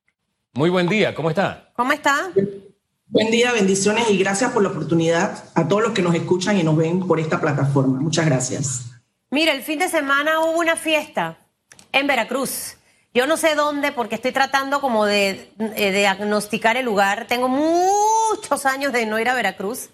muy 0.53 0.69
buen 0.69 0.87
día, 0.87 1.15
¿cómo 1.15 1.31
está? 1.31 1.71
¿Cómo 1.75 1.93
está? 1.93 2.31
Buen 3.13 3.33
día, 3.33 3.51
bendiciones 3.51 4.09
y 4.09 4.17
gracias 4.19 4.53
por 4.53 4.63
la 4.63 4.69
oportunidad 4.69 5.43
a 5.57 5.67
todos 5.67 5.83
los 5.83 5.91
que 5.91 6.01
nos 6.01 6.15
escuchan 6.15 6.57
y 6.59 6.63
nos 6.63 6.77
ven 6.77 7.09
por 7.09 7.19
esta 7.19 7.41
plataforma. 7.41 7.99
Muchas 7.99 8.25
gracias. 8.25 8.85
Mira, 9.33 9.53
el 9.53 9.63
fin 9.63 9.81
de 9.81 9.89
semana 9.89 10.39
hubo 10.39 10.61
una 10.61 10.77
fiesta 10.77 11.37
en 11.91 12.07
Veracruz. 12.07 12.77
Yo 13.13 13.27
no 13.27 13.37
sé 13.37 13.57
dónde 13.57 13.91
porque 13.91 14.15
estoy 14.15 14.31
tratando 14.31 14.81
como 14.81 15.07
de, 15.07 15.51
eh, 15.59 15.91
diagnosticar 15.91 16.77
el 16.77 16.87
lugar. 16.87 17.27
Tengo 17.27 17.49
muchos 17.49 18.65
años 18.65 18.93
de 18.93 19.07
no 19.07 19.19
ir 19.19 19.29
a 19.29 19.35
Veracruz. 19.35 19.91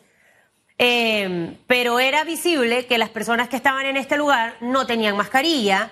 Eh, 0.78 1.56
pero 1.66 1.98
era 2.00 2.22
visible 2.24 2.84
que 2.84 2.98
las 2.98 3.08
personas 3.08 3.48
que 3.48 3.56
estaban 3.56 3.86
en 3.86 3.96
este 3.96 4.18
lugar 4.18 4.58
no 4.60 4.86
tenían 4.86 5.16
mascarilla. 5.16 5.90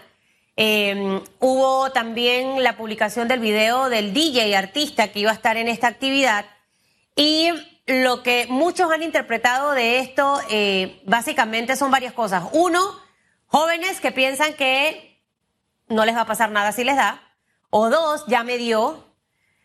Eh, 0.58 1.22
hubo 1.40 1.90
también 1.90 2.62
la 2.62 2.76
publicación 2.76 3.28
del 3.28 3.40
video 3.40 3.88
del 3.88 4.12
DJ 4.12 4.54
artista 4.54 5.08
que 5.08 5.20
iba 5.20 5.30
a 5.30 5.34
estar 5.34 5.56
en 5.56 5.68
esta 5.68 5.88
actividad. 5.88 6.44
Y 7.16 7.50
lo 7.86 8.22
que 8.22 8.46
muchos 8.48 8.90
han 8.90 9.02
interpretado 9.02 9.72
de 9.72 9.98
esto 9.98 10.40
básicamente 11.04 11.76
son 11.76 11.90
varias 11.90 12.12
cosas. 12.12 12.44
Uno, 12.52 12.80
jóvenes 13.46 14.00
que 14.00 14.12
piensan 14.12 14.54
que 14.54 15.20
no 15.88 16.04
les 16.04 16.16
va 16.16 16.22
a 16.22 16.26
pasar 16.26 16.50
nada 16.50 16.72
si 16.72 16.84
les 16.84 16.96
da. 16.96 17.22
O 17.70 17.90
dos, 17.90 18.24
ya 18.26 18.44
me 18.44 18.56
dio. 18.56 19.04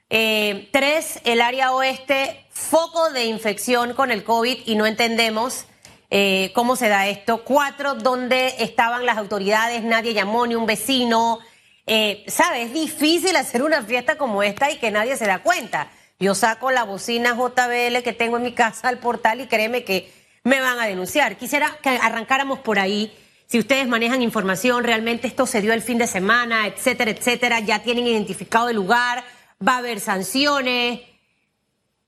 Eh, 0.09 0.69
tres, 0.71 1.21
el 1.23 1.41
área 1.41 1.71
oeste, 1.73 2.45
foco 2.49 3.11
de 3.11 3.25
infección 3.25 3.93
con 3.93 4.09
el 4.09 4.23
COVID 4.23 4.63
y 4.65 4.75
no 4.75 4.87
entendemos 4.87 5.65
eh, 6.09 6.51
cómo 6.55 6.75
se 6.75 6.89
da 6.89 7.07
esto. 7.07 7.43
Cuatro, 7.43 7.93
donde 7.93 8.55
estaban 8.59 9.05
las 9.05 9.17
autoridades, 9.17 9.83
nadie 9.83 10.13
llamó, 10.13 10.47
ni 10.47 10.55
un 10.55 10.65
vecino. 10.65 11.39
Eh, 11.85 12.25
¿Sabes? 12.27 12.67
Es 12.67 12.73
difícil 12.73 13.35
hacer 13.35 13.61
una 13.61 13.83
fiesta 13.83 14.17
como 14.17 14.41
esta 14.41 14.71
y 14.71 14.77
que 14.77 14.91
nadie 14.91 15.15
se 15.15 15.27
da 15.27 15.43
cuenta. 15.43 15.91
Yo 16.19 16.35
saco 16.35 16.71
la 16.71 16.83
bocina 16.83 17.33
JBL 17.35 18.03
que 18.03 18.13
tengo 18.13 18.37
en 18.37 18.43
mi 18.43 18.53
casa 18.53 18.89
al 18.89 18.99
portal 18.99 19.41
y 19.41 19.47
créeme 19.47 19.83
que 19.83 20.11
me 20.43 20.59
van 20.59 20.79
a 20.79 20.85
denunciar. 20.85 21.37
Quisiera 21.37 21.77
que 21.81 21.89
arrancáramos 21.89 22.59
por 22.59 22.79
ahí 22.79 23.11
si 23.49 23.57
ustedes 23.57 23.87
manejan 23.87 24.21
información, 24.21 24.83
realmente 24.83 25.25
esto 25.25 25.47
se 25.47 25.59
dio 25.59 25.73
el 25.73 25.81
fin 25.81 25.97
de 25.97 26.05
semana, 26.05 26.67
etcétera, 26.67 27.09
etcétera, 27.09 27.59
ya 27.61 27.81
tienen 27.81 28.05
identificado 28.05 28.69
el 28.69 28.75
lugar, 28.75 29.23
va 29.67 29.73
a 29.73 29.77
haber 29.77 29.99
sanciones. 29.99 31.01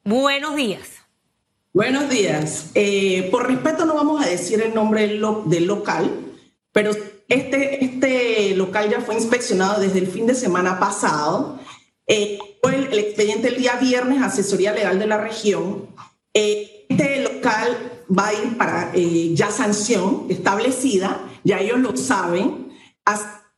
Buenos 0.03 0.55
días. 0.55 0.81
Buenos 1.73 2.09
días. 2.09 2.67
Eh, 2.75 3.27
por 3.31 3.47
respeto 3.47 3.85
no 3.85 3.95
vamos 3.95 4.23
a 4.23 4.29
decir 4.29 4.61
el 4.61 4.75
nombre 4.75 5.07
del, 5.07 5.65
local, 5.65 6.11
pero 6.71 6.91
este, 7.27 7.85
este 7.85 8.55
local 8.55 8.91
ya 8.91 9.01
fue 9.01 9.15
inspeccionado 9.15 9.81
desde 9.81 9.97
el 9.97 10.05
fin 10.05 10.27
de 10.27 10.35
semana 10.35 10.79
pasado. 10.79 11.59
Eh, 12.13 12.37
fue 12.61 12.75
el, 12.75 12.99
expediente 12.99 13.47
el 13.47 13.55
día 13.55 13.75
viernes, 13.75 14.21
asesoría 14.21 14.73
legal 14.73 14.99
de 14.99 15.07
la 15.07 15.17
región. 15.17 15.87
Eh, 16.33 16.85
este 16.89 17.21
local 17.21 18.03
va 18.11 18.27
a 18.27 18.33
ir 18.33 18.57
para 18.57 18.91
ya 18.93 19.49
sanción 19.49 20.25
establecida, 20.27 21.21
ya 21.45 21.59
ellos 21.59 21.79
lo 21.79 21.95
saben. 21.95 22.69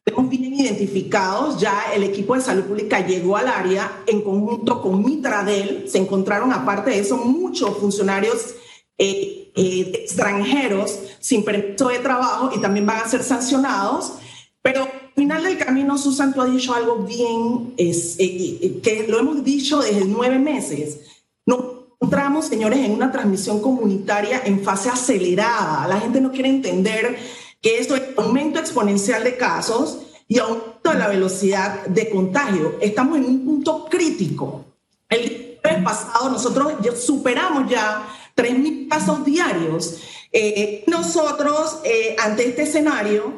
Tenemos 0.03 0.29
bien 0.29 0.53
identificados, 0.53 1.59
ya 1.59 1.93
el 1.95 2.03
equipo 2.03 2.35
de 2.35 2.41
salud 2.41 2.65
pública 2.65 3.03
llegó 3.03 3.37
al 3.37 3.47
área 3.47 4.03
en 4.05 4.21
conjunto 4.21 4.81
con 4.81 5.03
Mitradel, 5.03 5.85
se 5.87 5.97
encontraron 5.97 6.53
aparte 6.53 6.91
de 6.91 6.99
eso 6.99 7.17
muchos 7.17 7.75
funcionarios 7.77 8.53
eh, 8.99 9.51
eh, 9.55 9.91
extranjeros 9.95 10.99
sin 11.19 11.43
permiso 11.43 11.87
de 11.87 11.99
trabajo 11.99 12.51
y 12.53 12.61
también 12.61 12.85
van 12.85 13.01
a 13.01 13.07
ser 13.07 13.23
sancionados, 13.23 14.13
pero 14.61 14.87
final 15.15 15.43
del 15.43 15.57
camino 15.57 15.97
Susan, 15.97 16.33
tú 16.33 16.41
has 16.41 16.51
dicho 16.51 16.73
algo 16.73 16.97
bien, 16.97 17.73
es, 17.77 18.15
eh, 18.19 18.79
que 18.81 19.05
lo 19.07 19.19
hemos 19.19 19.43
dicho 19.43 19.81
desde 19.81 20.05
nueve 20.05 20.39
meses. 20.39 21.01
Nos 21.45 21.59
encontramos, 21.99 22.45
señores, 22.45 22.79
en 22.79 22.91
una 22.91 23.11
transmisión 23.11 23.61
comunitaria 23.61 24.41
en 24.45 24.63
fase 24.63 24.89
acelerada. 24.89 25.87
La 25.87 25.99
gente 25.99 26.19
no 26.19 26.31
quiere 26.31 26.49
entender 26.49 27.17
que 27.61 27.79
esto 27.79 27.95
es 27.95 28.03
aumento 28.17 28.59
exponencial 28.59 29.23
de 29.23 29.37
casos 29.37 29.99
y 30.27 30.39
aumento 30.39 30.89
de 30.91 30.99
la 30.99 31.07
velocidad 31.07 31.85
de 31.85 32.09
contagio. 32.09 32.77
Estamos 32.81 33.17
en 33.17 33.25
un 33.25 33.45
punto 33.45 33.85
crítico. 33.85 34.65
El 35.09 35.59
mes 35.63 35.83
pasado 35.83 36.29
nosotros 36.29 36.73
superamos 36.99 37.69
ya 37.69 38.07
3.000 38.35 38.89
casos 38.89 39.23
diarios. 39.23 40.01
Eh, 40.31 40.83
nosotros, 40.87 41.79
eh, 41.83 42.15
ante 42.19 42.47
este 42.47 42.63
escenario, 42.63 43.31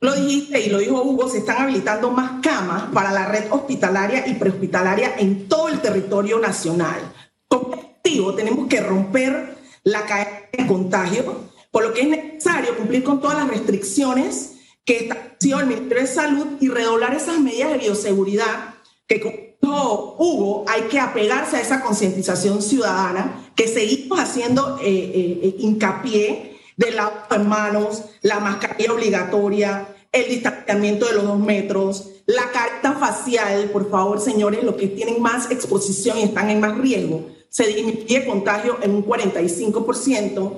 lo 0.00 0.14
dijiste 0.14 0.60
y 0.60 0.70
lo 0.70 0.78
dijo 0.78 1.02
Hugo, 1.02 1.28
se 1.28 1.38
están 1.38 1.62
habilitando 1.62 2.10
más 2.10 2.40
camas 2.42 2.84
para 2.92 3.12
la 3.12 3.26
red 3.26 3.44
hospitalaria 3.50 4.26
y 4.26 4.34
prehospitalaria 4.34 5.14
en 5.18 5.48
todo 5.48 5.68
el 5.68 5.80
territorio 5.80 6.38
nacional. 6.38 7.00
Como 7.46 7.74
objetivo, 7.74 8.34
tenemos 8.34 8.66
que 8.68 8.80
romper 8.80 9.56
la 9.84 10.06
cadena 10.06 10.40
de 10.52 10.66
contagio 10.66 11.50
por 11.70 11.84
lo 11.84 11.92
que 11.92 12.02
es 12.02 12.08
necesario 12.08 12.76
cumplir 12.76 13.04
con 13.04 13.20
todas 13.20 13.38
las 13.38 13.48
restricciones 13.48 14.56
que 14.84 14.96
estableció 14.96 15.60
el 15.60 15.66
Ministerio 15.66 16.02
de 16.02 16.08
Salud 16.08 16.46
y 16.60 16.68
redoblar 16.68 17.14
esas 17.14 17.38
medidas 17.38 17.70
de 17.70 17.78
bioseguridad 17.78 18.74
que 19.06 19.20
como 19.20 20.16
hubo, 20.18 20.64
hay 20.68 20.82
que 20.82 20.98
apegarse 20.98 21.56
a 21.56 21.60
esa 21.60 21.82
concientización 21.82 22.62
ciudadana 22.62 23.52
que 23.54 23.68
seguimos 23.68 24.18
haciendo 24.18 24.78
eh, 24.82 24.88
eh, 24.88 25.40
eh, 25.42 25.54
hincapié 25.58 26.49
del 26.80 26.96
lavado 26.96 27.26
de 27.30 27.38
manos, 27.44 28.04
la 28.22 28.40
mascarilla 28.40 28.92
obligatoria, 28.92 29.88
el 30.10 30.28
distanciamiento 30.28 31.06
de 31.06 31.14
los 31.14 31.24
dos 31.24 31.38
metros, 31.38 32.08
la 32.26 32.50
carta 32.50 32.92
facial, 32.92 33.70
por 33.70 33.90
favor, 33.90 34.20
señores, 34.20 34.64
los 34.64 34.74
que 34.74 34.88
tienen 34.88 35.20
más 35.20 35.50
exposición 35.50 36.18
y 36.18 36.22
están 36.22 36.50
en 36.50 36.60
más 36.60 36.76
riesgo, 36.78 37.28
se 37.48 37.66
disminuye 37.66 38.26
contagio 38.26 38.78
en 38.82 38.94
un 38.94 39.04
45%. 39.04 40.52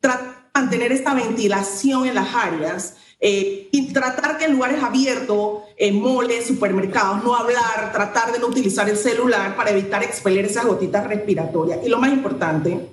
Tratar 0.00 0.38
mantener 0.58 0.92
esta 0.92 1.14
ventilación 1.14 2.06
en 2.06 2.14
las 2.14 2.34
áreas 2.34 2.96
eh, 3.20 3.68
y 3.70 3.92
tratar 3.92 4.38
que 4.38 4.46
en 4.46 4.52
lugares 4.52 4.82
abiertos, 4.82 5.62
en 5.76 6.00
moles, 6.00 6.46
supermercados, 6.46 7.22
no 7.22 7.34
hablar, 7.34 7.92
tratar 7.92 8.32
de 8.32 8.38
no 8.38 8.46
utilizar 8.46 8.88
el 8.88 8.96
celular 8.96 9.56
para 9.56 9.70
evitar 9.70 10.02
expeler 10.02 10.44
esas 10.44 10.66
gotitas 10.66 11.06
respiratorias. 11.06 11.80
Y 11.84 11.88
lo 11.88 11.98
más 11.98 12.12
importante, 12.12 12.88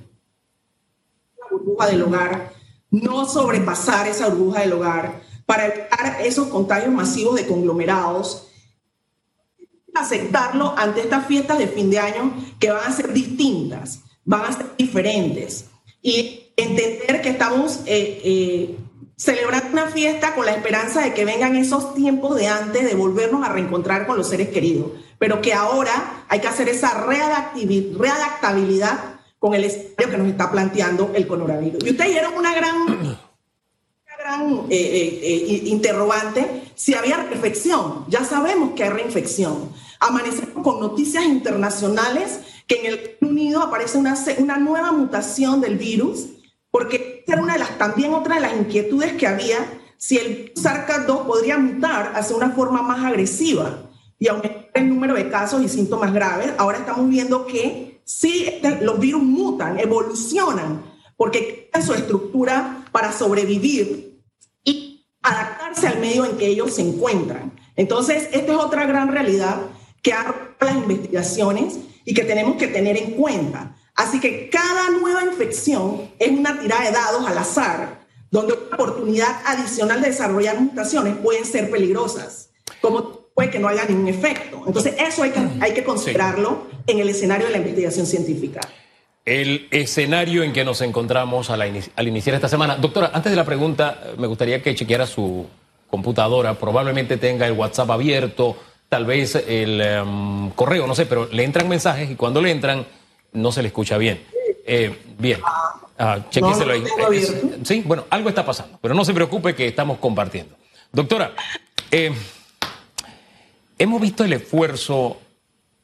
la 1.39 1.47
burbuja 1.49 1.87
del 1.87 2.03
hogar, 2.03 2.51
no 3.01 3.27
sobrepasar 3.27 4.07
esa 4.07 4.29
burbuja 4.29 4.61
del 4.61 4.73
hogar 4.73 5.21
para 5.45 5.67
evitar 5.67 6.17
esos 6.23 6.47
contagios 6.47 6.93
masivos 6.93 7.35
de 7.35 7.45
conglomerados 7.45 8.47
aceptarlo 9.95 10.75
ante 10.77 11.01
estas 11.01 11.25
fiestas 11.25 11.57
de 11.57 11.65
fin 11.67 11.89
de 11.89 11.97
año 11.99 12.33
que 12.59 12.69
van 12.69 12.85
a 12.85 12.91
ser 12.91 13.13
distintas, 13.13 14.01
van 14.25 14.43
a 14.45 14.51
ser 14.51 14.75
diferentes. 14.77 15.65
Y 16.01 16.51
entender 16.57 17.21
que 17.21 17.29
estamos 17.29 17.79
eh, 17.85 18.21
eh, 18.23 18.77
celebrando 19.15 19.69
una 19.71 19.87
fiesta 19.87 20.35
con 20.35 20.45
la 20.45 20.51
esperanza 20.51 21.01
de 21.01 21.13
que 21.13 21.23
vengan 21.25 21.55
esos 21.55 21.95
tiempos 21.95 22.35
de 22.35 22.47
antes 22.47 22.83
de 22.83 22.93
volvernos 22.93 23.45
a 23.45 23.49
reencontrar 23.49 24.05
con 24.05 24.17
los 24.17 24.27
seres 24.27 24.49
queridos, 24.49 24.91
pero 25.17 25.41
que 25.41 25.53
ahora 25.53 26.25
hay 26.27 26.41
que 26.41 26.47
hacer 26.47 26.67
esa 26.69 27.05
readaptabilidad 27.05 29.14
con 29.45 29.53
el 29.53 29.63
escenario 29.63 30.09
que 30.09 30.17
nos 30.17 30.27
está 30.27 30.49
planteando 30.49 31.11
el 31.13 31.27
coronavirus. 31.27 31.85
Y 31.85 31.91
ustedes 31.91 32.13
dieron 32.13 32.33
una 32.33 32.55
gran, 32.55 32.81
una 32.87 34.17
gran 34.17 34.65
eh, 34.71 35.61
interrogante 35.65 36.63
si 36.73 36.95
había 36.95 37.17
reinfección. 37.17 38.05
Ya 38.07 38.23
sabemos 38.25 38.71
que 38.75 38.85
hay 38.85 38.89
reinfección. 38.89 39.69
Amanecemos 39.99 40.63
con 40.63 40.79
noticias 40.79 41.25
internacionales 41.25 42.39
que 42.65 42.79
en 42.79 42.85
el 42.87 42.97
Reino 42.97 43.29
Unido 43.29 43.61
aparece 43.61 43.99
una, 43.99 44.15
una 44.39 44.57
nueva 44.57 44.91
mutación 44.91 45.61
del 45.61 45.77
virus 45.77 46.25
porque 46.71 47.23
era 47.27 47.39
una 47.39 47.53
de 47.53 47.59
las, 47.59 47.77
también 47.77 48.15
otra 48.15 48.35
de 48.35 48.41
las 48.41 48.53
inquietudes 48.57 49.13
que 49.13 49.27
había, 49.27 49.59
si 49.95 50.17
el 50.17 50.53
SARS-CoV-2 50.55 51.27
podría 51.27 51.59
mutar 51.59 52.13
hacia 52.15 52.35
una 52.35 52.49
forma 52.49 52.81
más 52.81 53.05
agresiva 53.05 53.91
y 54.17 54.27
aumentar 54.27 54.71
el 54.73 54.89
número 54.89 55.13
de 55.13 55.29
casos 55.29 55.61
y 55.61 55.69
síntomas 55.69 56.11
graves. 56.11 56.51
Ahora 56.57 56.79
estamos 56.79 57.07
viendo 57.07 57.45
que 57.45 57.94
sí, 58.05 58.61
los 58.81 58.99
virus 58.99 59.23
mutan, 59.23 59.79
evolucionan, 59.79 60.83
porque 61.17 61.69
cambian 61.73 61.87
su 61.87 61.93
estructura 61.93 62.85
para 62.91 63.11
sobrevivir 63.11 64.21
y 64.63 65.05
adaptarse 65.21 65.87
al 65.87 65.99
medio 65.99 66.25
en 66.25 66.37
que 66.37 66.47
ellos 66.47 66.75
se 66.75 66.81
encuentran. 66.81 67.59
Entonces, 67.75 68.29
esta 68.31 68.53
es 68.53 68.57
otra 68.57 68.85
gran 68.85 69.11
realidad 69.11 69.57
que 70.01 70.13
ha 70.13 70.45
las 70.61 70.75
investigaciones 70.75 71.79
y 72.05 72.13
que 72.13 72.23
tenemos 72.23 72.57
que 72.57 72.67
tener 72.67 72.97
en 72.97 73.11
cuenta. 73.11 73.75
Así 73.95 74.19
que 74.19 74.49
cada 74.49 74.89
nueva 74.89 75.23
infección 75.23 76.11
es 76.19 76.31
una 76.31 76.59
tirada 76.59 76.83
de 76.85 76.91
dados 76.91 77.25
al 77.25 77.37
azar, 77.37 78.05
donde 78.29 78.53
una 78.53 78.75
oportunidad 78.75 79.41
adicional 79.45 80.01
de 80.01 80.09
desarrollar 80.09 80.59
mutaciones 80.59 81.17
pueden 81.17 81.45
ser 81.45 81.71
peligrosas, 81.71 82.49
como 82.81 83.24
puede 83.35 83.51
que 83.51 83.59
no 83.59 83.67
haya 83.67 83.85
ningún 83.85 84.07
efecto. 84.07 84.63
Entonces, 84.65 84.95
eso 84.97 85.21
hay 85.21 85.31
que, 85.31 85.41
hay 85.59 85.73
que 85.73 85.83
considerarlo 85.83 86.67
en 86.87 86.99
el 86.99 87.09
escenario 87.09 87.45
de 87.45 87.51
la 87.51 87.57
investigación 87.59 88.07
científica. 88.07 88.61
El 89.25 89.67
escenario 89.71 90.41
en 90.43 90.53
que 90.53 90.63
nos 90.63 90.81
encontramos 90.81 91.49
al, 91.49 92.07
iniciar 92.07 92.35
esta 92.35 92.47
semana. 92.47 92.77
Doctora, 92.77 93.11
antes 93.13 93.31
de 93.31 93.35
la 93.35 93.43
pregunta, 93.43 94.01
me 94.17 94.27
gustaría 94.27 94.63
que 94.63 94.73
chequeara 94.73 95.05
su 95.05 95.45
computadora. 95.89 96.53
Probablemente 96.53 97.17
tenga 97.17 97.45
el 97.45 97.53
WhatsApp 97.53 97.91
abierto, 97.91 98.55
tal 98.87 99.05
vez 99.05 99.35
el 99.35 99.81
em, 99.81 100.49
correo, 100.51 100.87
no 100.87 100.95
sé, 100.95 101.05
pero 101.05 101.27
le 101.31 101.43
entran 101.43 101.67
mensajes 101.67 102.09
y 102.09 102.15
cuando 102.15 102.41
le 102.41 102.51
entran 102.51 102.85
no 103.33 103.51
se 103.51 103.61
le 103.61 103.67
escucha 103.67 103.97
bien. 103.97 104.21
Eh, 104.65 104.95
bien. 105.17 105.39
Ah, 105.97 106.23
ahí. 106.33 106.83
Eh, 107.13 107.57
sí, 107.63 107.83
bueno, 107.85 108.05
algo 108.09 108.29
está 108.29 108.45
pasando, 108.45 108.79
pero 108.81 108.93
no 108.93 109.03
se 109.03 109.13
preocupe 109.13 109.55
que 109.55 109.67
estamos 109.67 109.97
compartiendo. 109.97 110.55
Doctora, 110.91 111.33
eh, 111.91 112.13
hemos 113.77 114.01
visto 114.01 114.23
el 114.23 114.33
esfuerzo 114.33 115.17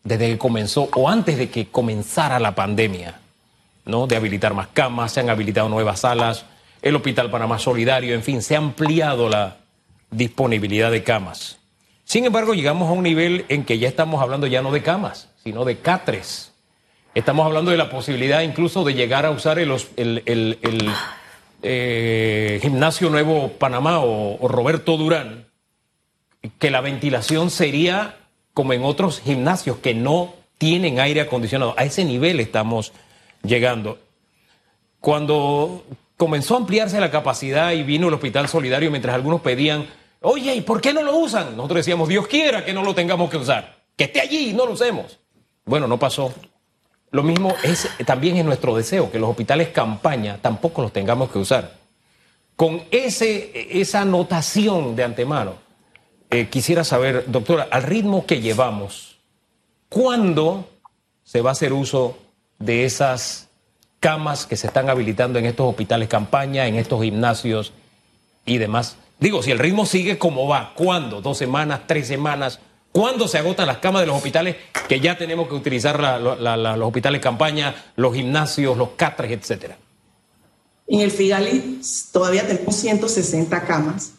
desde 0.03 0.29
que 0.29 0.37
comenzó 0.37 0.89
o 0.95 1.09
antes 1.09 1.37
de 1.37 1.49
que 1.49 1.67
comenzara 1.67 2.39
la 2.39 2.55
pandemia, 2.55 3.19
¿no? 3.85 4.07
De 4.07 4.15
habilitar 4.15 4.53
más 4.53 4.67
camas, 4.67 5.13
se 5.13 5.19
han 5.19 5.29
habilitado 5.29 5.69
nuevas 5.69 6.01
salas, 6.01 6.45
el 6.81 6.95
Hospital 6.95 7.29
Panamá 7.29 7.59
Solidario, 7.59 8.15
en 8.15 8.23
fin, 8.23 8.41
se 8.41 8.55
ha 8.55 8.59
ampliado 8.59 9.29
la 9.29 9.57
disponibilidad 10.09 10.91
de 10.91 11.03
camas. 11.03 11.59
Sin 12.03 12.25
embargo, 12.25 12.53
llegamos 12.53 12.89
a 12.89 12.93
un 12.93 13.03
nivel 13.03 13.45
en 13.49 13.63
que 13.63 13.77
ya 13.77 13.87
estamos 13.87 14.21
hablando 14.21 14.47
ya 14.47 14.61
no 14.61 14.71
de 14.71 14.81
camas, 14.81 15.29
sino 15.43 15.63
de 15.63 15.79
catres 15.79 16.51
Estamos 17.13 17.45
hablando 17.45 17.71
de 17.71 17.77
la 17.77 17.89
posibilidad 17.89 18.41
incluso 18.41 18.85
de 18.85 18.93
llegar 18.93 19.25
a 19.25 19.31
usar 19.31 19.59
el, 19.59 20.57
eh, 21.61 22.59
gimnasio 22.61 23.09
Nuevo 23.09 23.49
Panamá 23.49 23.99
o, 23.99 24.47
Roberto 24.47 24.95
Durán, 24.95 25.45
que 26.59 26.71
la 26.71 26.81
ventilación 26.81 27.49
sería 27.49 28.17
como 28.53 28.73
en 28.73 28.83
otros 28.83 29.21
gimnasios 29.21 29.77
que 29.77 29.93
no 29.93 30.33
tienen 30.57 30.99
aire 30.99 31.21
acondicionado. 31.21 31.73
A 31.77 31.85
ese 31.85 32.05
nivel 32.05 32.39
estamos 32.39 32.93
llegando. 33.43 33.99
Cuando 34.99 35.83
comenzó 36.17 36.55
a 36.55 36.57
ampliarse 36.57 36.99
la 36.99 37.09
capacidad 37.09 37.71
y 37.71 37.83
vino 37.83 38.07
el 38.07 38.13
Hospital 38.13 38.47
Solidario, 38.47 38.91
mientras 38.91 39.15
algunos 39.15 39.41
pedían, 39.41 39.87
oye, 40.21 40.53
¿y 40.53 40.61
por 40.61 40.81
qué 40.81 40.93
no 40.93 41.01
lo 41.01 41.17
usan? 41.17 41.55
Nosotros 41.55 41.77
decíamos, 41.77 42.09
Dios 42.09 42.27
quiera 42.27 42.63
que 42.63 42.73
no 42.73 42.83
lo 42.83 42.93
tengamos 42.93 43.29
que 43.29 43.37
usar, 43.37 43.77
que 43.95 44.03
esté 44.03 44.21
allí 44.21 44.49
y 44.49 44.53
no 44.53 44.65
lo 44.65 44.73
usemos. 44.73 45.19
Bueno, 45.65 45.87
no 45.87 45.97
pasó. 45.97 46.33
Lo 47.11 47.23
mismo 47.23 47.55
es 47.63 47.89
también 48.05 48.37
es 48.37 48.45
nuestro 48.45 48.75
deseo, 48.75 49.11
que 49.11 49.19
los 49.19 49.29
hospitales 49.29 49.69
campaña 49.69 50.37
tampoco 50.41 50.81
los 50.81 50.93
tengamos 50.93 51.31
que 51.31 51.39
usar. 51.39 51.79
con 52.55 52.83
ese, 52.91 53.79
esa 53.81 54.01
anotación 54.01 54.95
de 54.95 55.03
antemano, 55.03 55.55
eh, 56.31 56.47
quisiera 56.47 56.85
saber, 56.85 57.25
doctora, 57.27 57.67
al 57.69 57.83
ritmo 57.83 58.25
que 58.25 58.39
llevamos, 58.39 59.17
¿cuándo 59.89 60.69
se 61.23 61.41
va 61.41 61.49
a 61.49 61.51
hacer 61.51 61.73
uso 61.73 62.17
de 62.57 62.85
esas 62.85 63.49
camas 63.99 64.45
que 64.45 64.55
se 64.55 64.67
están 64.67 64.89
habilitando 64.89 65.39
en 65.39 65.45
estos 65.45 65.69
hospitales 65.69 66.07
campaña, 66.07 66.67
en 66.67 66.75
estos 66.75 67.03
gimnasios 67.03 67.73
y 68.45 68.57
demás? 68.59 68.95
Digo, 69.19 69.43
si 69.43 69.51
el 69.51 69.59
ritmo 69.59 69.85
sigue 69.85 70.17
como 70.17 70.47
va, 70.47 70.73
¿cuándo? 70.73 71.21
¿Dos 71.21 71.37
semanas, 71.37 71.81
tres 71.85 72.07
semanas? 72.07 72.59
¿Cuándo 72.93 73.27
se 73.27 73.37
agotan 73.37 73.67
las 73.67 73.77
camas 73.77 74.01
de 74.01 74.07
los 74.07 74.15
hospitales 74.15 74.55
que 74.87 75.01
ya 75.01 75.17
tenemos 75.17 75.49
que 75.49 75.53
utilizar 75.53 75.99
los 75.99 76.87
hospitales 76.87 77.21
campaña, 77.21 77.75
los 77.97 78.15
gimnasios, 78.15 78.77
los 78.77 78.91
catres, 78.91 79.31
etcétera? 79.31 79.77
En 80.87 81.01
el 81.01 81.11
Figali 81.11 81.81
todavía 82.11 82.47
tenemos 82.47 82.75
160 82.75 83.65
camas. 83.65 84.13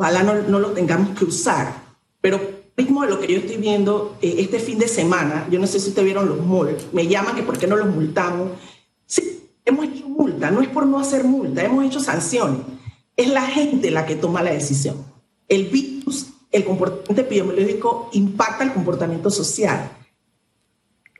Ojalá 0.00 0.22
no, 0.22 0.32
no 0.32 0.58
lo 0.58 0.70
tengamos 0.70 1.10
que 1.18 1.26
usar, 1.26 1.74
pero 2.22 2.40
ritmo 2.74 3.02
de 3.02 3.10
lo 3.10 3.20
que 3.20 3.30
yo 3.30 3.38
estoy 3.38 3.58
viendo 3.58 4.16
eh, 4.22 4.36
este 4.38 4.58
fin 4.58 4.78
de 4.78 4.88
semana, 4.88 5.46
yo 5.50 5.58
no 5.58 5.66
sé 5.66 5.78
si 5.78 5.90
ustedes 5.90 6.06
vieron 6.06 6.26
los 6.26 6.42
malls, 6.42 6.86
me 6.94 7.06
llaman 7.06 7.36
que 7.36 7.42
por 7.42 7.58
qué 7.58 7.66
no 7.66 7.76
los 7.76 7.94
multamos. 7.94 8.52
Sí, 9.04 9.50
hemos 9.62 9.84
hecho 9.84 10.08
multa, 10.08 10.50
no 10.50 10.62
es 10.62 10.68
por 10.68 10.86
no 10.86 10.98
hacer 10.98 11.24
multa, 11.24 11.62
hemos 11.62 11.84
hecho 11.84 12.00
sanciones. 12.00 12.62
Es 13.14 13.28
la 13.28 13.42
gente 13.42 13.90
la 13.90 14.06
que 14.06 14.16
toma 14.16 14.42
la 14.42 14.52
decisión. 14.52 15.04
El 15.46 15.66
virus 15.66 16.28
el 16.50 16.64
comportamiento 16.64 17.20
epidemiológico 17.20 18.08
impacta 18.14 18.64
el 18.64 18.72
comportamiento 18.72 19.28
social. 19.28 19.98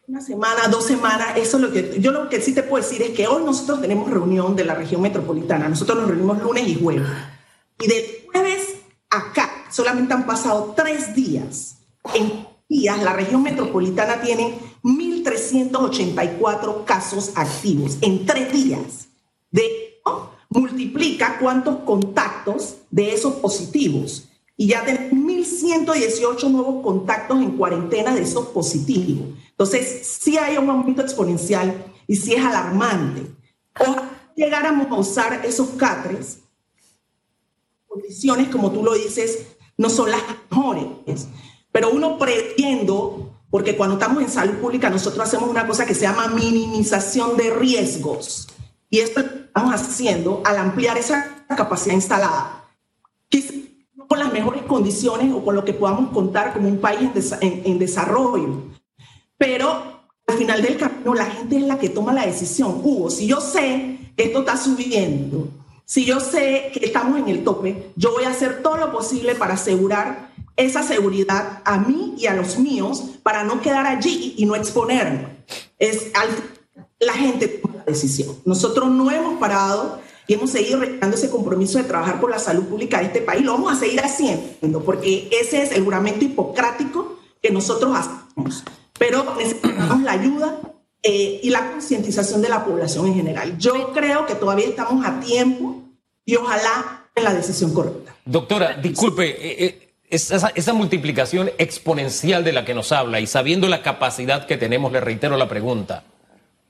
Una 0.09 0.23
semana, 0.23 0.69
dos 0.69 0.87
semanas, 0.87 1.37
eso 1.37 1.59
es 1.59 1.63
lo 1.63 1.71
que 1.71 2.01
yo 2.01 2.13
lo 2.13 2.31
que 2.31 2.41
sí 2.41 2.55
te 2.55 2.63
puedo 2.63 2.83
decir 2.83 3.03
es 3.03 3.11
que 3.11 3.27
hoy 3.27 3.45
nosotros 3.45 3.83
tenemos 3.83 4.11
reunión 4.11 4.57
de 4.57 4.65
la 4.65 4.75
región 4.75 5.03
metropolitana, 5.03 5.69
nosotros 5.69 5.99
nos 5.99 6.09
reunimos 6.09 6.43
lunes 6.43 6.67
y 6.67 6.77
jueves. 6.77 7.07
Y 7.79 7.87
de 7.87 8.21
solamente 9.81 10.13
han 10.13 10.27
pasado 10.27 10.75
tres 10.77 11.15
días. 11.15 11.79
En 12.15 12.47
días 12.69 13.03
la 13.03 13.15
región 13.15 13.43
metropolitana 13.43 14.21
tiene 14.21 14.59
1.384 14.83 16.85
casos 16.85 17.33
activos 17.35 17.97
en 18.03 18.27
tres 18.27 18.53
días. 18.53 19.09
De 19.51 19.97
multiplica 20.51 21.39
cuántos 21.39 21.79
contactos 21.85 22.77
de 22.91 23.15
esos 23.15 23.35
positivos 23.35 24.29
y 24.57 24.67
ya 24.67 24.85
tenemos 24.85 25.13
1.118 25.13 26.51
nuevos 26.51 26.83
contactos 26.83 27.41
en 27.41 27.53
cuarentena 27.53 28.13
de 28.15 28.23
esos 28.23 28.49
positivos. 28.49 29.29
Entonces, 29.49 30.07
sí 30.07 30.37
hay 30.37 30.59
un 30.59 30.69
aumento 30.69 31.01
exponencial 31.01 31.87
y 32.07 32.17
sí 32.17 32.35
es 32.35 32.45
alarmante. 32.45 33.23
O 33.79 33.97
llegáramos 34.37 34.89
a 34.91 34.97
usar 34.97 35.47
esos 35.47 35.71
catres, 35.71 36.41
condiciones, 37.87 38.49
como 38.49 38.73
tú 38.73 38.83
lo 38.83 38.95
dices, 38.95 39.47
no 39.81 39.89
son 39.89 40.11
las 40.11 40.21
mejores. 40.51 41.27
Pero 41.73 41.91
uno 41.91 42.19
previendo, 42.19 43.31
porque 43.51 43.77
cuando 43.77 43.95
estamos 43.95 44.23
en 44.23 44.29
salud 44.29 44.57
pública 44.57 44.91
nosotros 44.91 45.27
hacemos 45.27 45.49
una 45.49 45.67
cosa 45.67 45.87
que 45.87 45.95
se 45.95 46.03
llama 46.03 46.29
minimización 46.29 47.35
de 47.39 47.49
riesgos. 47.51 48.49
Y 48.91 48.99
esto 48.99 49.21
estamos 49.21 49.75
haciendo 49.75 50.43
al 50.45 50.59
ampliar 50.59 50.99
esa 50.99 51.45
capacidad 51.49 51.95
instalada 51.95 52.59
con 54.07 54.19
las 54.19 54.33
mejores 54.33 54.63
condiciones 54.65 55.33
o 55.33 55.45
con 55.45 55.55
lo 55.55 55.65
que 55.65 55.73
podamos 55.73 56.11
contar 56.11 56.53
como 56.53 56.69
un 56.69 56.79
país 56.79 57.11
en, 57.41 57.79
desarrollo. 57.79 58.65
Pero 59.39 60.03
al 60.27 60.37
final 60.37 60.61
del 60.61 60.77
camino 60.77 61.15
la 61.15 61.27
gente 61.27 61.57
es 61.57 61.63
la 61.63 61.79
que 61.79 61.89
toma 61.89 62.13
la 62.13 62.27
decisión. 62.27 62.81
Hugo, 62.83 63.09
si 63.09 63.29
yo 63.29 63.41
sé 63.41 64.13
que 64.17 64.25
esto 64.25 64.41
está 64.41 64.57
subiendo, 64.57 65.49
si 65.91 66.05
yo 66.05 66.21
sé 66.21 66.71
que 66.73 66.87
estamos 66.87 67.19
en 67.19 67.29
el 67.29 67.43
tope, 67.43 67.91
yo 67.97 68.13
voy 68.13 68.23
a 68.23 68.29
hacer 68.29 68.63
todo 68.63 68.77
lo 68.77 68.93
posible 68.93 69.35
para 69.35 69.55
asegurar 69.55 70.31
esa 70.55 70.85
seguridad 70.85 71.63
a 71.65 71.79
mí 71.79 72.15
y 72.17 72.27
a 72.27 72.35
los 72.37 72.61
míos 72.61 73.03
para 73.25 73.43
no 73.43 73.61
quedar 73.61 73.89
allí 73.89 74.37
y 74.37 74.47
no 74.47 74.55
exponerme. 74.55 75.43
Es 75.81 76.13
la 77.01 77.13
gente 77.15 77.49
toma 77.49 77.79
la 77.79 77.85
decisión. 77.87 78.37
Nosotros 78.45 78.89
no 78.89 79.11
hemos 79.11 79.41
parado 79.41 79.99
y 80.29 80.35
hemos 80.35 80.51
seguido 80.51 80.79
realizando 80.79 81.17
ese 81.17 81.29
compromiso 81.29 81.79
de 81.79 81.85
trabajar 81.85 82.21
por 82.21 82.31
la 82.31 82.39
salud 82.39 82.67
pública 82.67 83.01
de 83.01 83.07
este 83.07 83.23
país. 83.23 83.45
Lo 83.45 83.55
vamos 83.55 83.73
a 83.73 83.81
seguir 83.81 83.99
haciendo 84.01 84.85
porque 84.85 85.29
ese 85.43 85.61
es 85.61 85.73
el 85.73 85.83
juramento 85.83 86.25
hipocrático 86.25 87.19
que 87.43 87.51
nosotros 87.51 87.97
hacemos. 87.97 88.63
Pero 88.97 89.35
necesitamos 89.37 90.03
la 90.03 90.13
ayuda 90.13 90.61
eh, 91.03 91.41
y 91.43 91.51
la 91.51 91.73
concientización 91.73 92.43
de 92.43 92.49
la 92.49 92.65
población 92.65 93.09
en 93.09 93.15
general. 93.15 93.59
Yo 93.59 93.93
creo 93.93 94.27
que 94.27 94.37
todavía 94.37 94.69
estamos 94.69 95.05
a 95.05 95.19
tiempo 95.19 95.80
y 96.31 96.37
ojalá 96.37 97.07
en 97.13 97.25
la 97.25 97.35
decisión 97.35 97.75
correcta. 97.75 98.15
Doctora, 98.25 98.75
disculpe, 98.75 99.31
eh, 99.31 99.65
eh, 99.65 99.95
esa, 100.09 100.53
esa, 100.55 100.73
multiplicación 100.73 101.51
exponencial 101.59 102.45
de 102.45 102.53
la 102.53 102.65
que 102.65 102.73
nos 102.73 102.93
habla 102.93 103.19
y 103.19 103.27
sabiendo 103.27 103.69
la 103.69 103.83
capacidad 103.83 104.47
que 104.47 104.57
tenemos, 104.57 104.93
le 104.93 105.01
reitero 105.01 105.37
la 105.37 105.49
pregunta, 105.49 106.05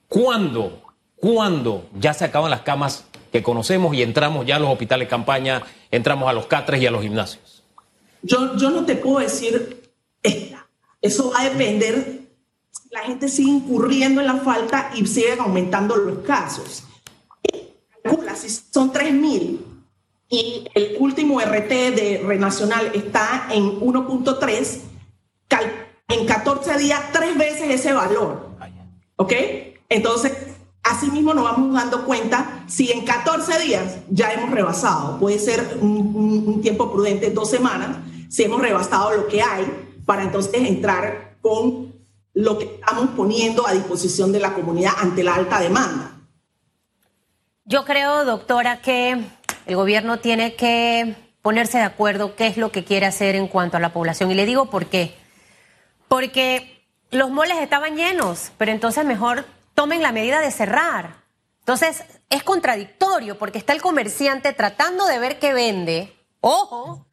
¿cuándo, 0.09 0.83
cuándo 1.17 1.89
ya 1.99 2.15
se 2.15 2.25
acaban 2.25 2.51
las 2.51 2.63
camas 2.63 3.05
que 3.31 3.43
conocemos 3.43 3.95
y 3.95 4.03
entramos 4.03 4.47
ya 4.47 4.57
a 4.57 4.59
los 4.59 4.71
hospitales 4.71 5.09
campaña, 5.09 5.63
entramos 5.91 6.31
a 6.31 6.33
los 6.33 6.47
catres 6.47 6.81
y 6.81 6.87
a 6.87 6.91
los 6.91 7.03
gimnasios? 7.03 7.63
Yo, 8.23 8.57
yo 8.57 8.71
no 8.71 8.87
te 8.87 8.97
puedo 8.97 9.19
decir, 9.19 9.93
eso 11.03 11.33
va 11.33 11.43
a 11.43 11.51
depender, 11.51 12.23
la 12.91 13.01
gente 13.01 13.29
sigue 13.29 13.51
incurriendo 13.51 14.23
en 14.23 14.27
la 14.27 14.37
falta 14.37 14.91
y 14.95 15.07
siguen 15.07 15.41
aumentando 15.41 15.97
los 15.97 16.21
casos. 16.21 16.85
Si 18.37 18.49
son 18.49 18.93
3.000 18.93 19.59
y 20.29 20.69
el 20.75 20.97
último 20.99 21.41
RT 21.41 21.69
de 21.69 22.23
Renacional 22.25 22.93
está 22.95 23.49
en 23.51 23.81
1.3, 23.81 24.81
en 26.09 26.27
14 26.27 26.79
días 26.79 27.01
tres 27.13 27.37
veces 27.37 27.71
ese 27.71 27.93
valor. 27.93 28.51
¿Ok? 29.17 29.33
Entonces, 29.89 30.33
Asimismo, 30.83 31.35
nos 31.35 31.45
vamos 31.45 31.75
dando 31.75 32.07
cuenta 32.07 32.65
si 32.67 32.91
en 32.91 33.05
14 33.05 33.61
días 33.61 33.97
ya 34.09 34.33
hemos 34.33 34.51
rebasado, 34.51 35.19
puede 35.19 35.39
ser 35.39 35.79
un, 35.81 36.61
tiempo 36.63 36.91
prudente, 36.91 37.31
dos 37.31 37.51
semanas, 37.51 37.99
si 38.31 38.45
hemos 38.45 38.63
rebasado 38.63 39.15
lo 39.15 39.29
que 39.29 39.43
hay, 39.43 39.67
para 40.07 40.23
entonces 40.23 40.55
entrar 40.55 41.37
con 41.43 41.93
lo 42.33 42.59
que 42.59 42.65
estamos 42.65 43.11
poniendo 43.11 43.67
a 43.67 43.73
disposición 43.73 44.33
de 44.33 44.41
la 44.41 44.55
comunidad 44.55 44.93
ante 44.99 45.23
la 45.23 45.35
alta 45.35 45.61
demanda. 45.61 46.20
Yo 47.71 47.85
creo, 47.85 48.25
doctora, 48.25 48.83
que 48.83 49.17
el 49.67 49.77
gobierno 49.77 50.19
tiene 50.19 50.57
que 50.57 51.15
ponerse 51.41 51.79
de 51.79 51.85
acuerdo 51.85 52.35
qué 52.35 52.49
es 52.49 52.57
lo 52.57 52.73
que 52.73 52.83
quiere 52.83 53.07
hacer 53.07 53.37
en 53.37 53.47
cuanto 53.47 53.77
a 53.77 53.81
la 53.81 53.93
población. 53.93 54.29
Y 54.33 54.35
le 54.35 54.45
digo 54.45 54.69
por 54.71 54.87
qué. 54.87 55.15
Porque 56.09 56.85
los 57.13 57.31
moles 57.31 57.59
estaban 57.59 57.97
llenos, 57.97 58.51
pero 58.59 58.73
entonces 58.73 59.05
mejor 59.05 59.47
tomen 59.75 60.03
la 60.03 60.11
medida 60.11 60.41
de 60.41 60.51
cerrar. 60.51 61.19
Entonces, 61.61 62.03
es 62.29 62.43
contradictorio 62.43 63.39
porque 63.39 63.59
está 63.59 63.73
el 63.73 63.81
comerciante 63.81 64.53
tratando 64.53 65.07
de 65.07 65.21
ver 65.21 65.39
qué 65.39 65.53
vende, 65.53 66.13
ojo, 66.41 67.07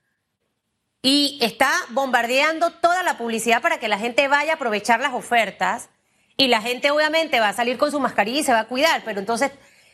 y 1.04 1.38
está 1.39 1.72
bombardeando 1.89 2.72
toda 2.72 3.04
la 3.04 3.20
publicidad 3.20 3.62
para 3.62 3.78
que 3.78 3.89
la 3.89 4.00
gente 4.00 4.28
vaya 4.28 4.54
a 4.54 4.56
aprovechar 4.56 5.02
las 5.02 5.13
ofertas 5.13 5.89
y 6.36 6.48
la 6.48 6.63
gente 6.63 6.89
obviamente 6.89 7.39
va 7.39 7.50
a 7.50 7.54
salir 7.54 7.78
con 7.78 7.91
su 7.91 8.00
mascarilla 8.00 8.39
y 8.39 8.43
se 8.43 8.54
va 8.54 8.62
a 8.62 8.67
cuidar, 8.67 9.04
pero 9.06 9.20
entonces, 9.20 9.52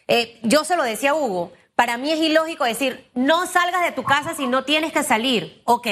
eh, 0.08 0.40
yo 0.44 0.64
se 0.64 0.76
lo 0.76 0.84
decía 0.84 1.12
a 1.12 1.16
Hugo, 1.16 1.52
para 1.76 1.98
mí 1.98 2.12
es 2.12 2.20
ilógico 2.20 2.66
decir, 2.66 3.10
no 3.16 3.48
salgas 3.48 3.84
de 3.84 3.92
tu 3.92 4.04
casa 4.04 4.36
si 4.36 4.48
no 4.48 4.64
tienes 4.64 4.94
que 4.94 5.04
salir, 5.04 5.62
ok, 5.66 5.88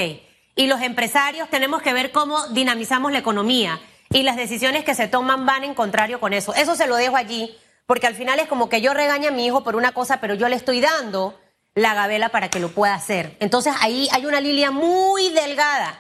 y 0.56 0.68
los 0.68 0.82
empresarios 0.82 1.50
tenemos 1.50 1.82
que 1.82 1.94
ver 1.94 2.12
cómo 2.12 2.48
dinamizamos 2.48 3.12
la 3.12 3.20
economía 3.20 3.80
y 4.10 4.24
las 4.24 4.36
decisiones 4.36 4.84
que 4.84 4.96
se 4.96 5.08
toman 5.08 5.46
van 5.46 5.64
en 5.64 5.74
contrario 5.74 6.20
con 6.20 6.34
eso. 6.34 6.54
Eso 6.54 6.76
se 6.76 6.88
lo 6.88 6.96
dejo 6.98 7.16
allí, 7.16 7.56
porque 7.86 8.08
al 8.08 8.16
final 8.16 8.40
es 8.40 8.48
como 8.48 8.70
que 8.70 8.82
yo 8.82 8.94
regaño 8.94 9.30
a 9.30 9.32
mi 9.32 9.46
hijo 9.46 9.64
por 9.64 9.76
una 9.76 9.94
cosa, 9.94 10.20
pero 10.20 10.36
yo 10.36 10.50
le 10.50 10.56
estoy 10.56 10.82
dando 10.82 11.40
la 11.74 11.94
gabela 11.94 12.30
para 12.30 12.50
que 12.50 12.60
lo 12.60 12.70
pueda 12.70 12.94
hacer. 12.94 13.38
Entonces 13.40 13.74
ahí 13.80 14.10
hay 14.12 14.26
una 14.26 14.42
línea 14.42 14.72
muy 14.72 15.30
delgada 15.30 16.00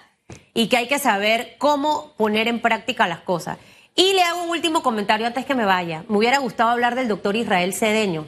y 0.54 0.67
que 0.67 0.78
hay 0.78 0.88
que 0.88 1.00
saber 1.00 1.56
cómo 1.58 2.13
poner 2.17 2.47
en 2.47 2.62
práctica 2.62 3.08
las 3.08 3.21
cosas. 3.21 3.58
Y 3.95 4.13
le 4.13 4.23
hago 4.23 4.43
un 4.43 4.49
último 4.49 4.84
comentario 4.84 5.27
antes 5.27 5.45
que 5.45 5.56
me 5.56 5.65
vaya. 5.65 6.04
Me 6.08 6.17
hubiera 6.17 6.39
gustado 6.39 6.69
hablar 6.69 6.95
del 6.95 7.08
doctor 7.08 7.36
Israel 7.36 7.73
Cedeño, 7.73 8.27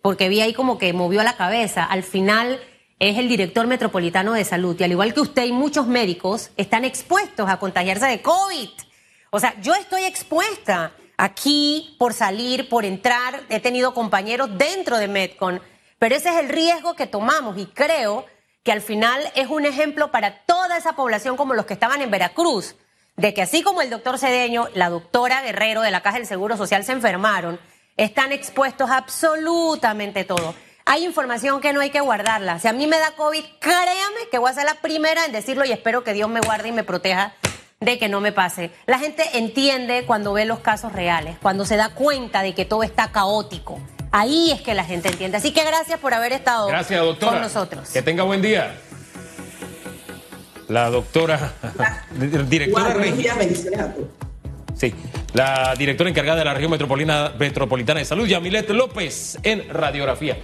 porque 0.00 0.28
vi 0.28 0.40
ahí 0.40 0.54
como 0.54 0.78
que 0.78 0.92
movió 0.92 1.22
la 1.22 1.36
cabeza. 1.36 1.84
Al 1.84 2.02
final 2.02 2.60
es 2.98 3.18
el 3.18 3.28
director 3.28 3.66
metropolitano 3.66 4.32
de 4.32 4.44
salud 4.44 4.76
y 4.78 4.84
al 4.84 4.92
igual 4.92 5.12
que 5.12 5.20
usted 5.20 5.44
y 5.44 5.52
muchos 5.52 5.88
médicos 5.88 6.50
están 6.56 6.84
expuestos 6.84 7.48
a 7.48 7.58
contagiarse 7.58 8.06
de 8.06 8.22
COVID. 8.22 8.68
O 9.30 9.40
sea, 9.40 9.60
yo 9.60 9.74
estoy 9.74 10.04
expuesta 10.04 10.92
aquí 11.16 11.96
por 11.98 12.14
salir, 12.14 12.68
por 12.68 12.84
entrar, 12.84 13.42
he 13.48 13.58
tenido 13.58 13.92
compañeros 13.92 14.56
dentro 14.56 14.98
de 14.98 15.08
Medcon, 15.08 15.60
pero 15.98 16.14
ese 16.14 16.28
es 16.28 16.36
el 16.36 16.48
riesgo 16.48 16.94
que 16.94 17.08
tomamos 17.08 17.58
y 17.58 17.66
creo 17.66 18.24
que 18.62 18.70
al 18.70 18.80
final 18.80 19.20
es 19.34 19.48
un 19.48 19.66
ejemplo 19.66 20.12
para 20.12 20.44
toda 20.44 20.76
esa 20.76 20.94
población 20.94 21.36
como 21.36 21.54
los 21.54 21.66
que 21.66 21.74
estaban 21.74 22.02
en 22.02 22.10
Veracruz, 22.10 22.76
de 23.16 23.34
que 23.34 23.42
así 23.42 23.62
como 23.62 23.82
el 23.82 23.90
doctor 23.90 24.18
Cedeño, 24.18 24.68
la 24.74 24.88
doctora 24.90 25.42
Guerrero 25.42 25.82
de 25.82 25.90
la 25.90 26.00
Caja 26.02 26.18
del 26.18 26.26
Seguro 26.26 26.56
Social 26.56 26.84
se 26.84 26.92
enfermaron, 26.92 27.60
están 27.96 28.32
expuestos 28.32 28.90
a 28.90 28.96
absolutamente 28.96 30.24
todo. 30.24 30.54
Hay 30.84 31.04
información 31.04 31.60
que 31.60 31.72
no 31.72 31.80
hay 31.80 31.90
que 31.90 32.00
guardarla. 32.00 32.58
Si 32.58 32.66
a 32.66 32.72
mí 32.72 32.86
me 32.86 32.98
da 32.98 33.12
COVID, 33.12 33.44
créame 33.60 34.28
que 34.30 34.38
voy 34.38 34.50
a 34.50 34.54
ser 34.54 34.64
la 34.64 34.74
primera 34.74 35.24
en 35.26 35.32
decirlo 35.32 35.64
y 35.64 35.72
espero 35.72 36.02
que 36.02 36.12
Dios 36.12 36.28
me 36.28 36.40
guarde 36.40 36.68
y 36.68 36.72
me 36.72 36.82
proteja 36.82 37.34
de 37.78 37.98
que 37.98 38.08
no 38.08 38.20
me 38.20 38.32
pase. 38.32 38.70
La 38.86 38.98
gente 38.98 39.22
entiende 39.34 40.04
cuando 40.06 40.32
ve 40.32 40.44
los 40.44 40.60
casos 40.60 40.92
reales, 40.92 41.36
cuando 41.40 41.64
se 41.64 41.76
da 41.76 41.90
cuenta 41.90 42.42
de 42.42 42.54
que 42.54 42.64
todo 42.64 42.82
está 42.82 43.12
caótico. 43.12 43.80
Ahí 44.10 44.50
es 44.50 44.60
que 44.60 44.74
la 44.74 44.84
gente 44.84 45.08
entiende. 45.08 45.36
Así 45.36 45.52
que 45.52 45.64
gracias 45.64 45.98
por 45.98 46.14
haber 46.14 46.32
estado 46.32 46.68
Gracias, 46.68 47.00
doctora. 47.00 47.32
con 47.32 47.42
nosotros. 47.42 47.88
Que 47.90 48.02
tenga 48.02 48.24
buen 48.24 48.42
día. 48.42 48.74
La 50.72 50.88
doctora, 50.88 51.52
directora 52.48 52.64
Igual, 52.64 52.84
buenos 52.94 53.02
regi- 53.08 53.16
días, 53.22 53.36
bendiciones 53.36 53.78
a 53.80 53.92
todos. 53.92 54.08
Sí, 54.74 54.94
la 55.34 55.74
directora 55.76 56.08
encargada 56.08 56.38
de 56.38 56.46
la 56.46 56.54
región 56.54 56.70
metropolitana, 56.70 57.32
metropolitana 57.38 58.00
de 58.00 58.06
salud, 58.06 58.26
Yamilet 58.26 58.70
López, 58.70 59.38
en 59.42 59.68
radiografía. 59.68 60.38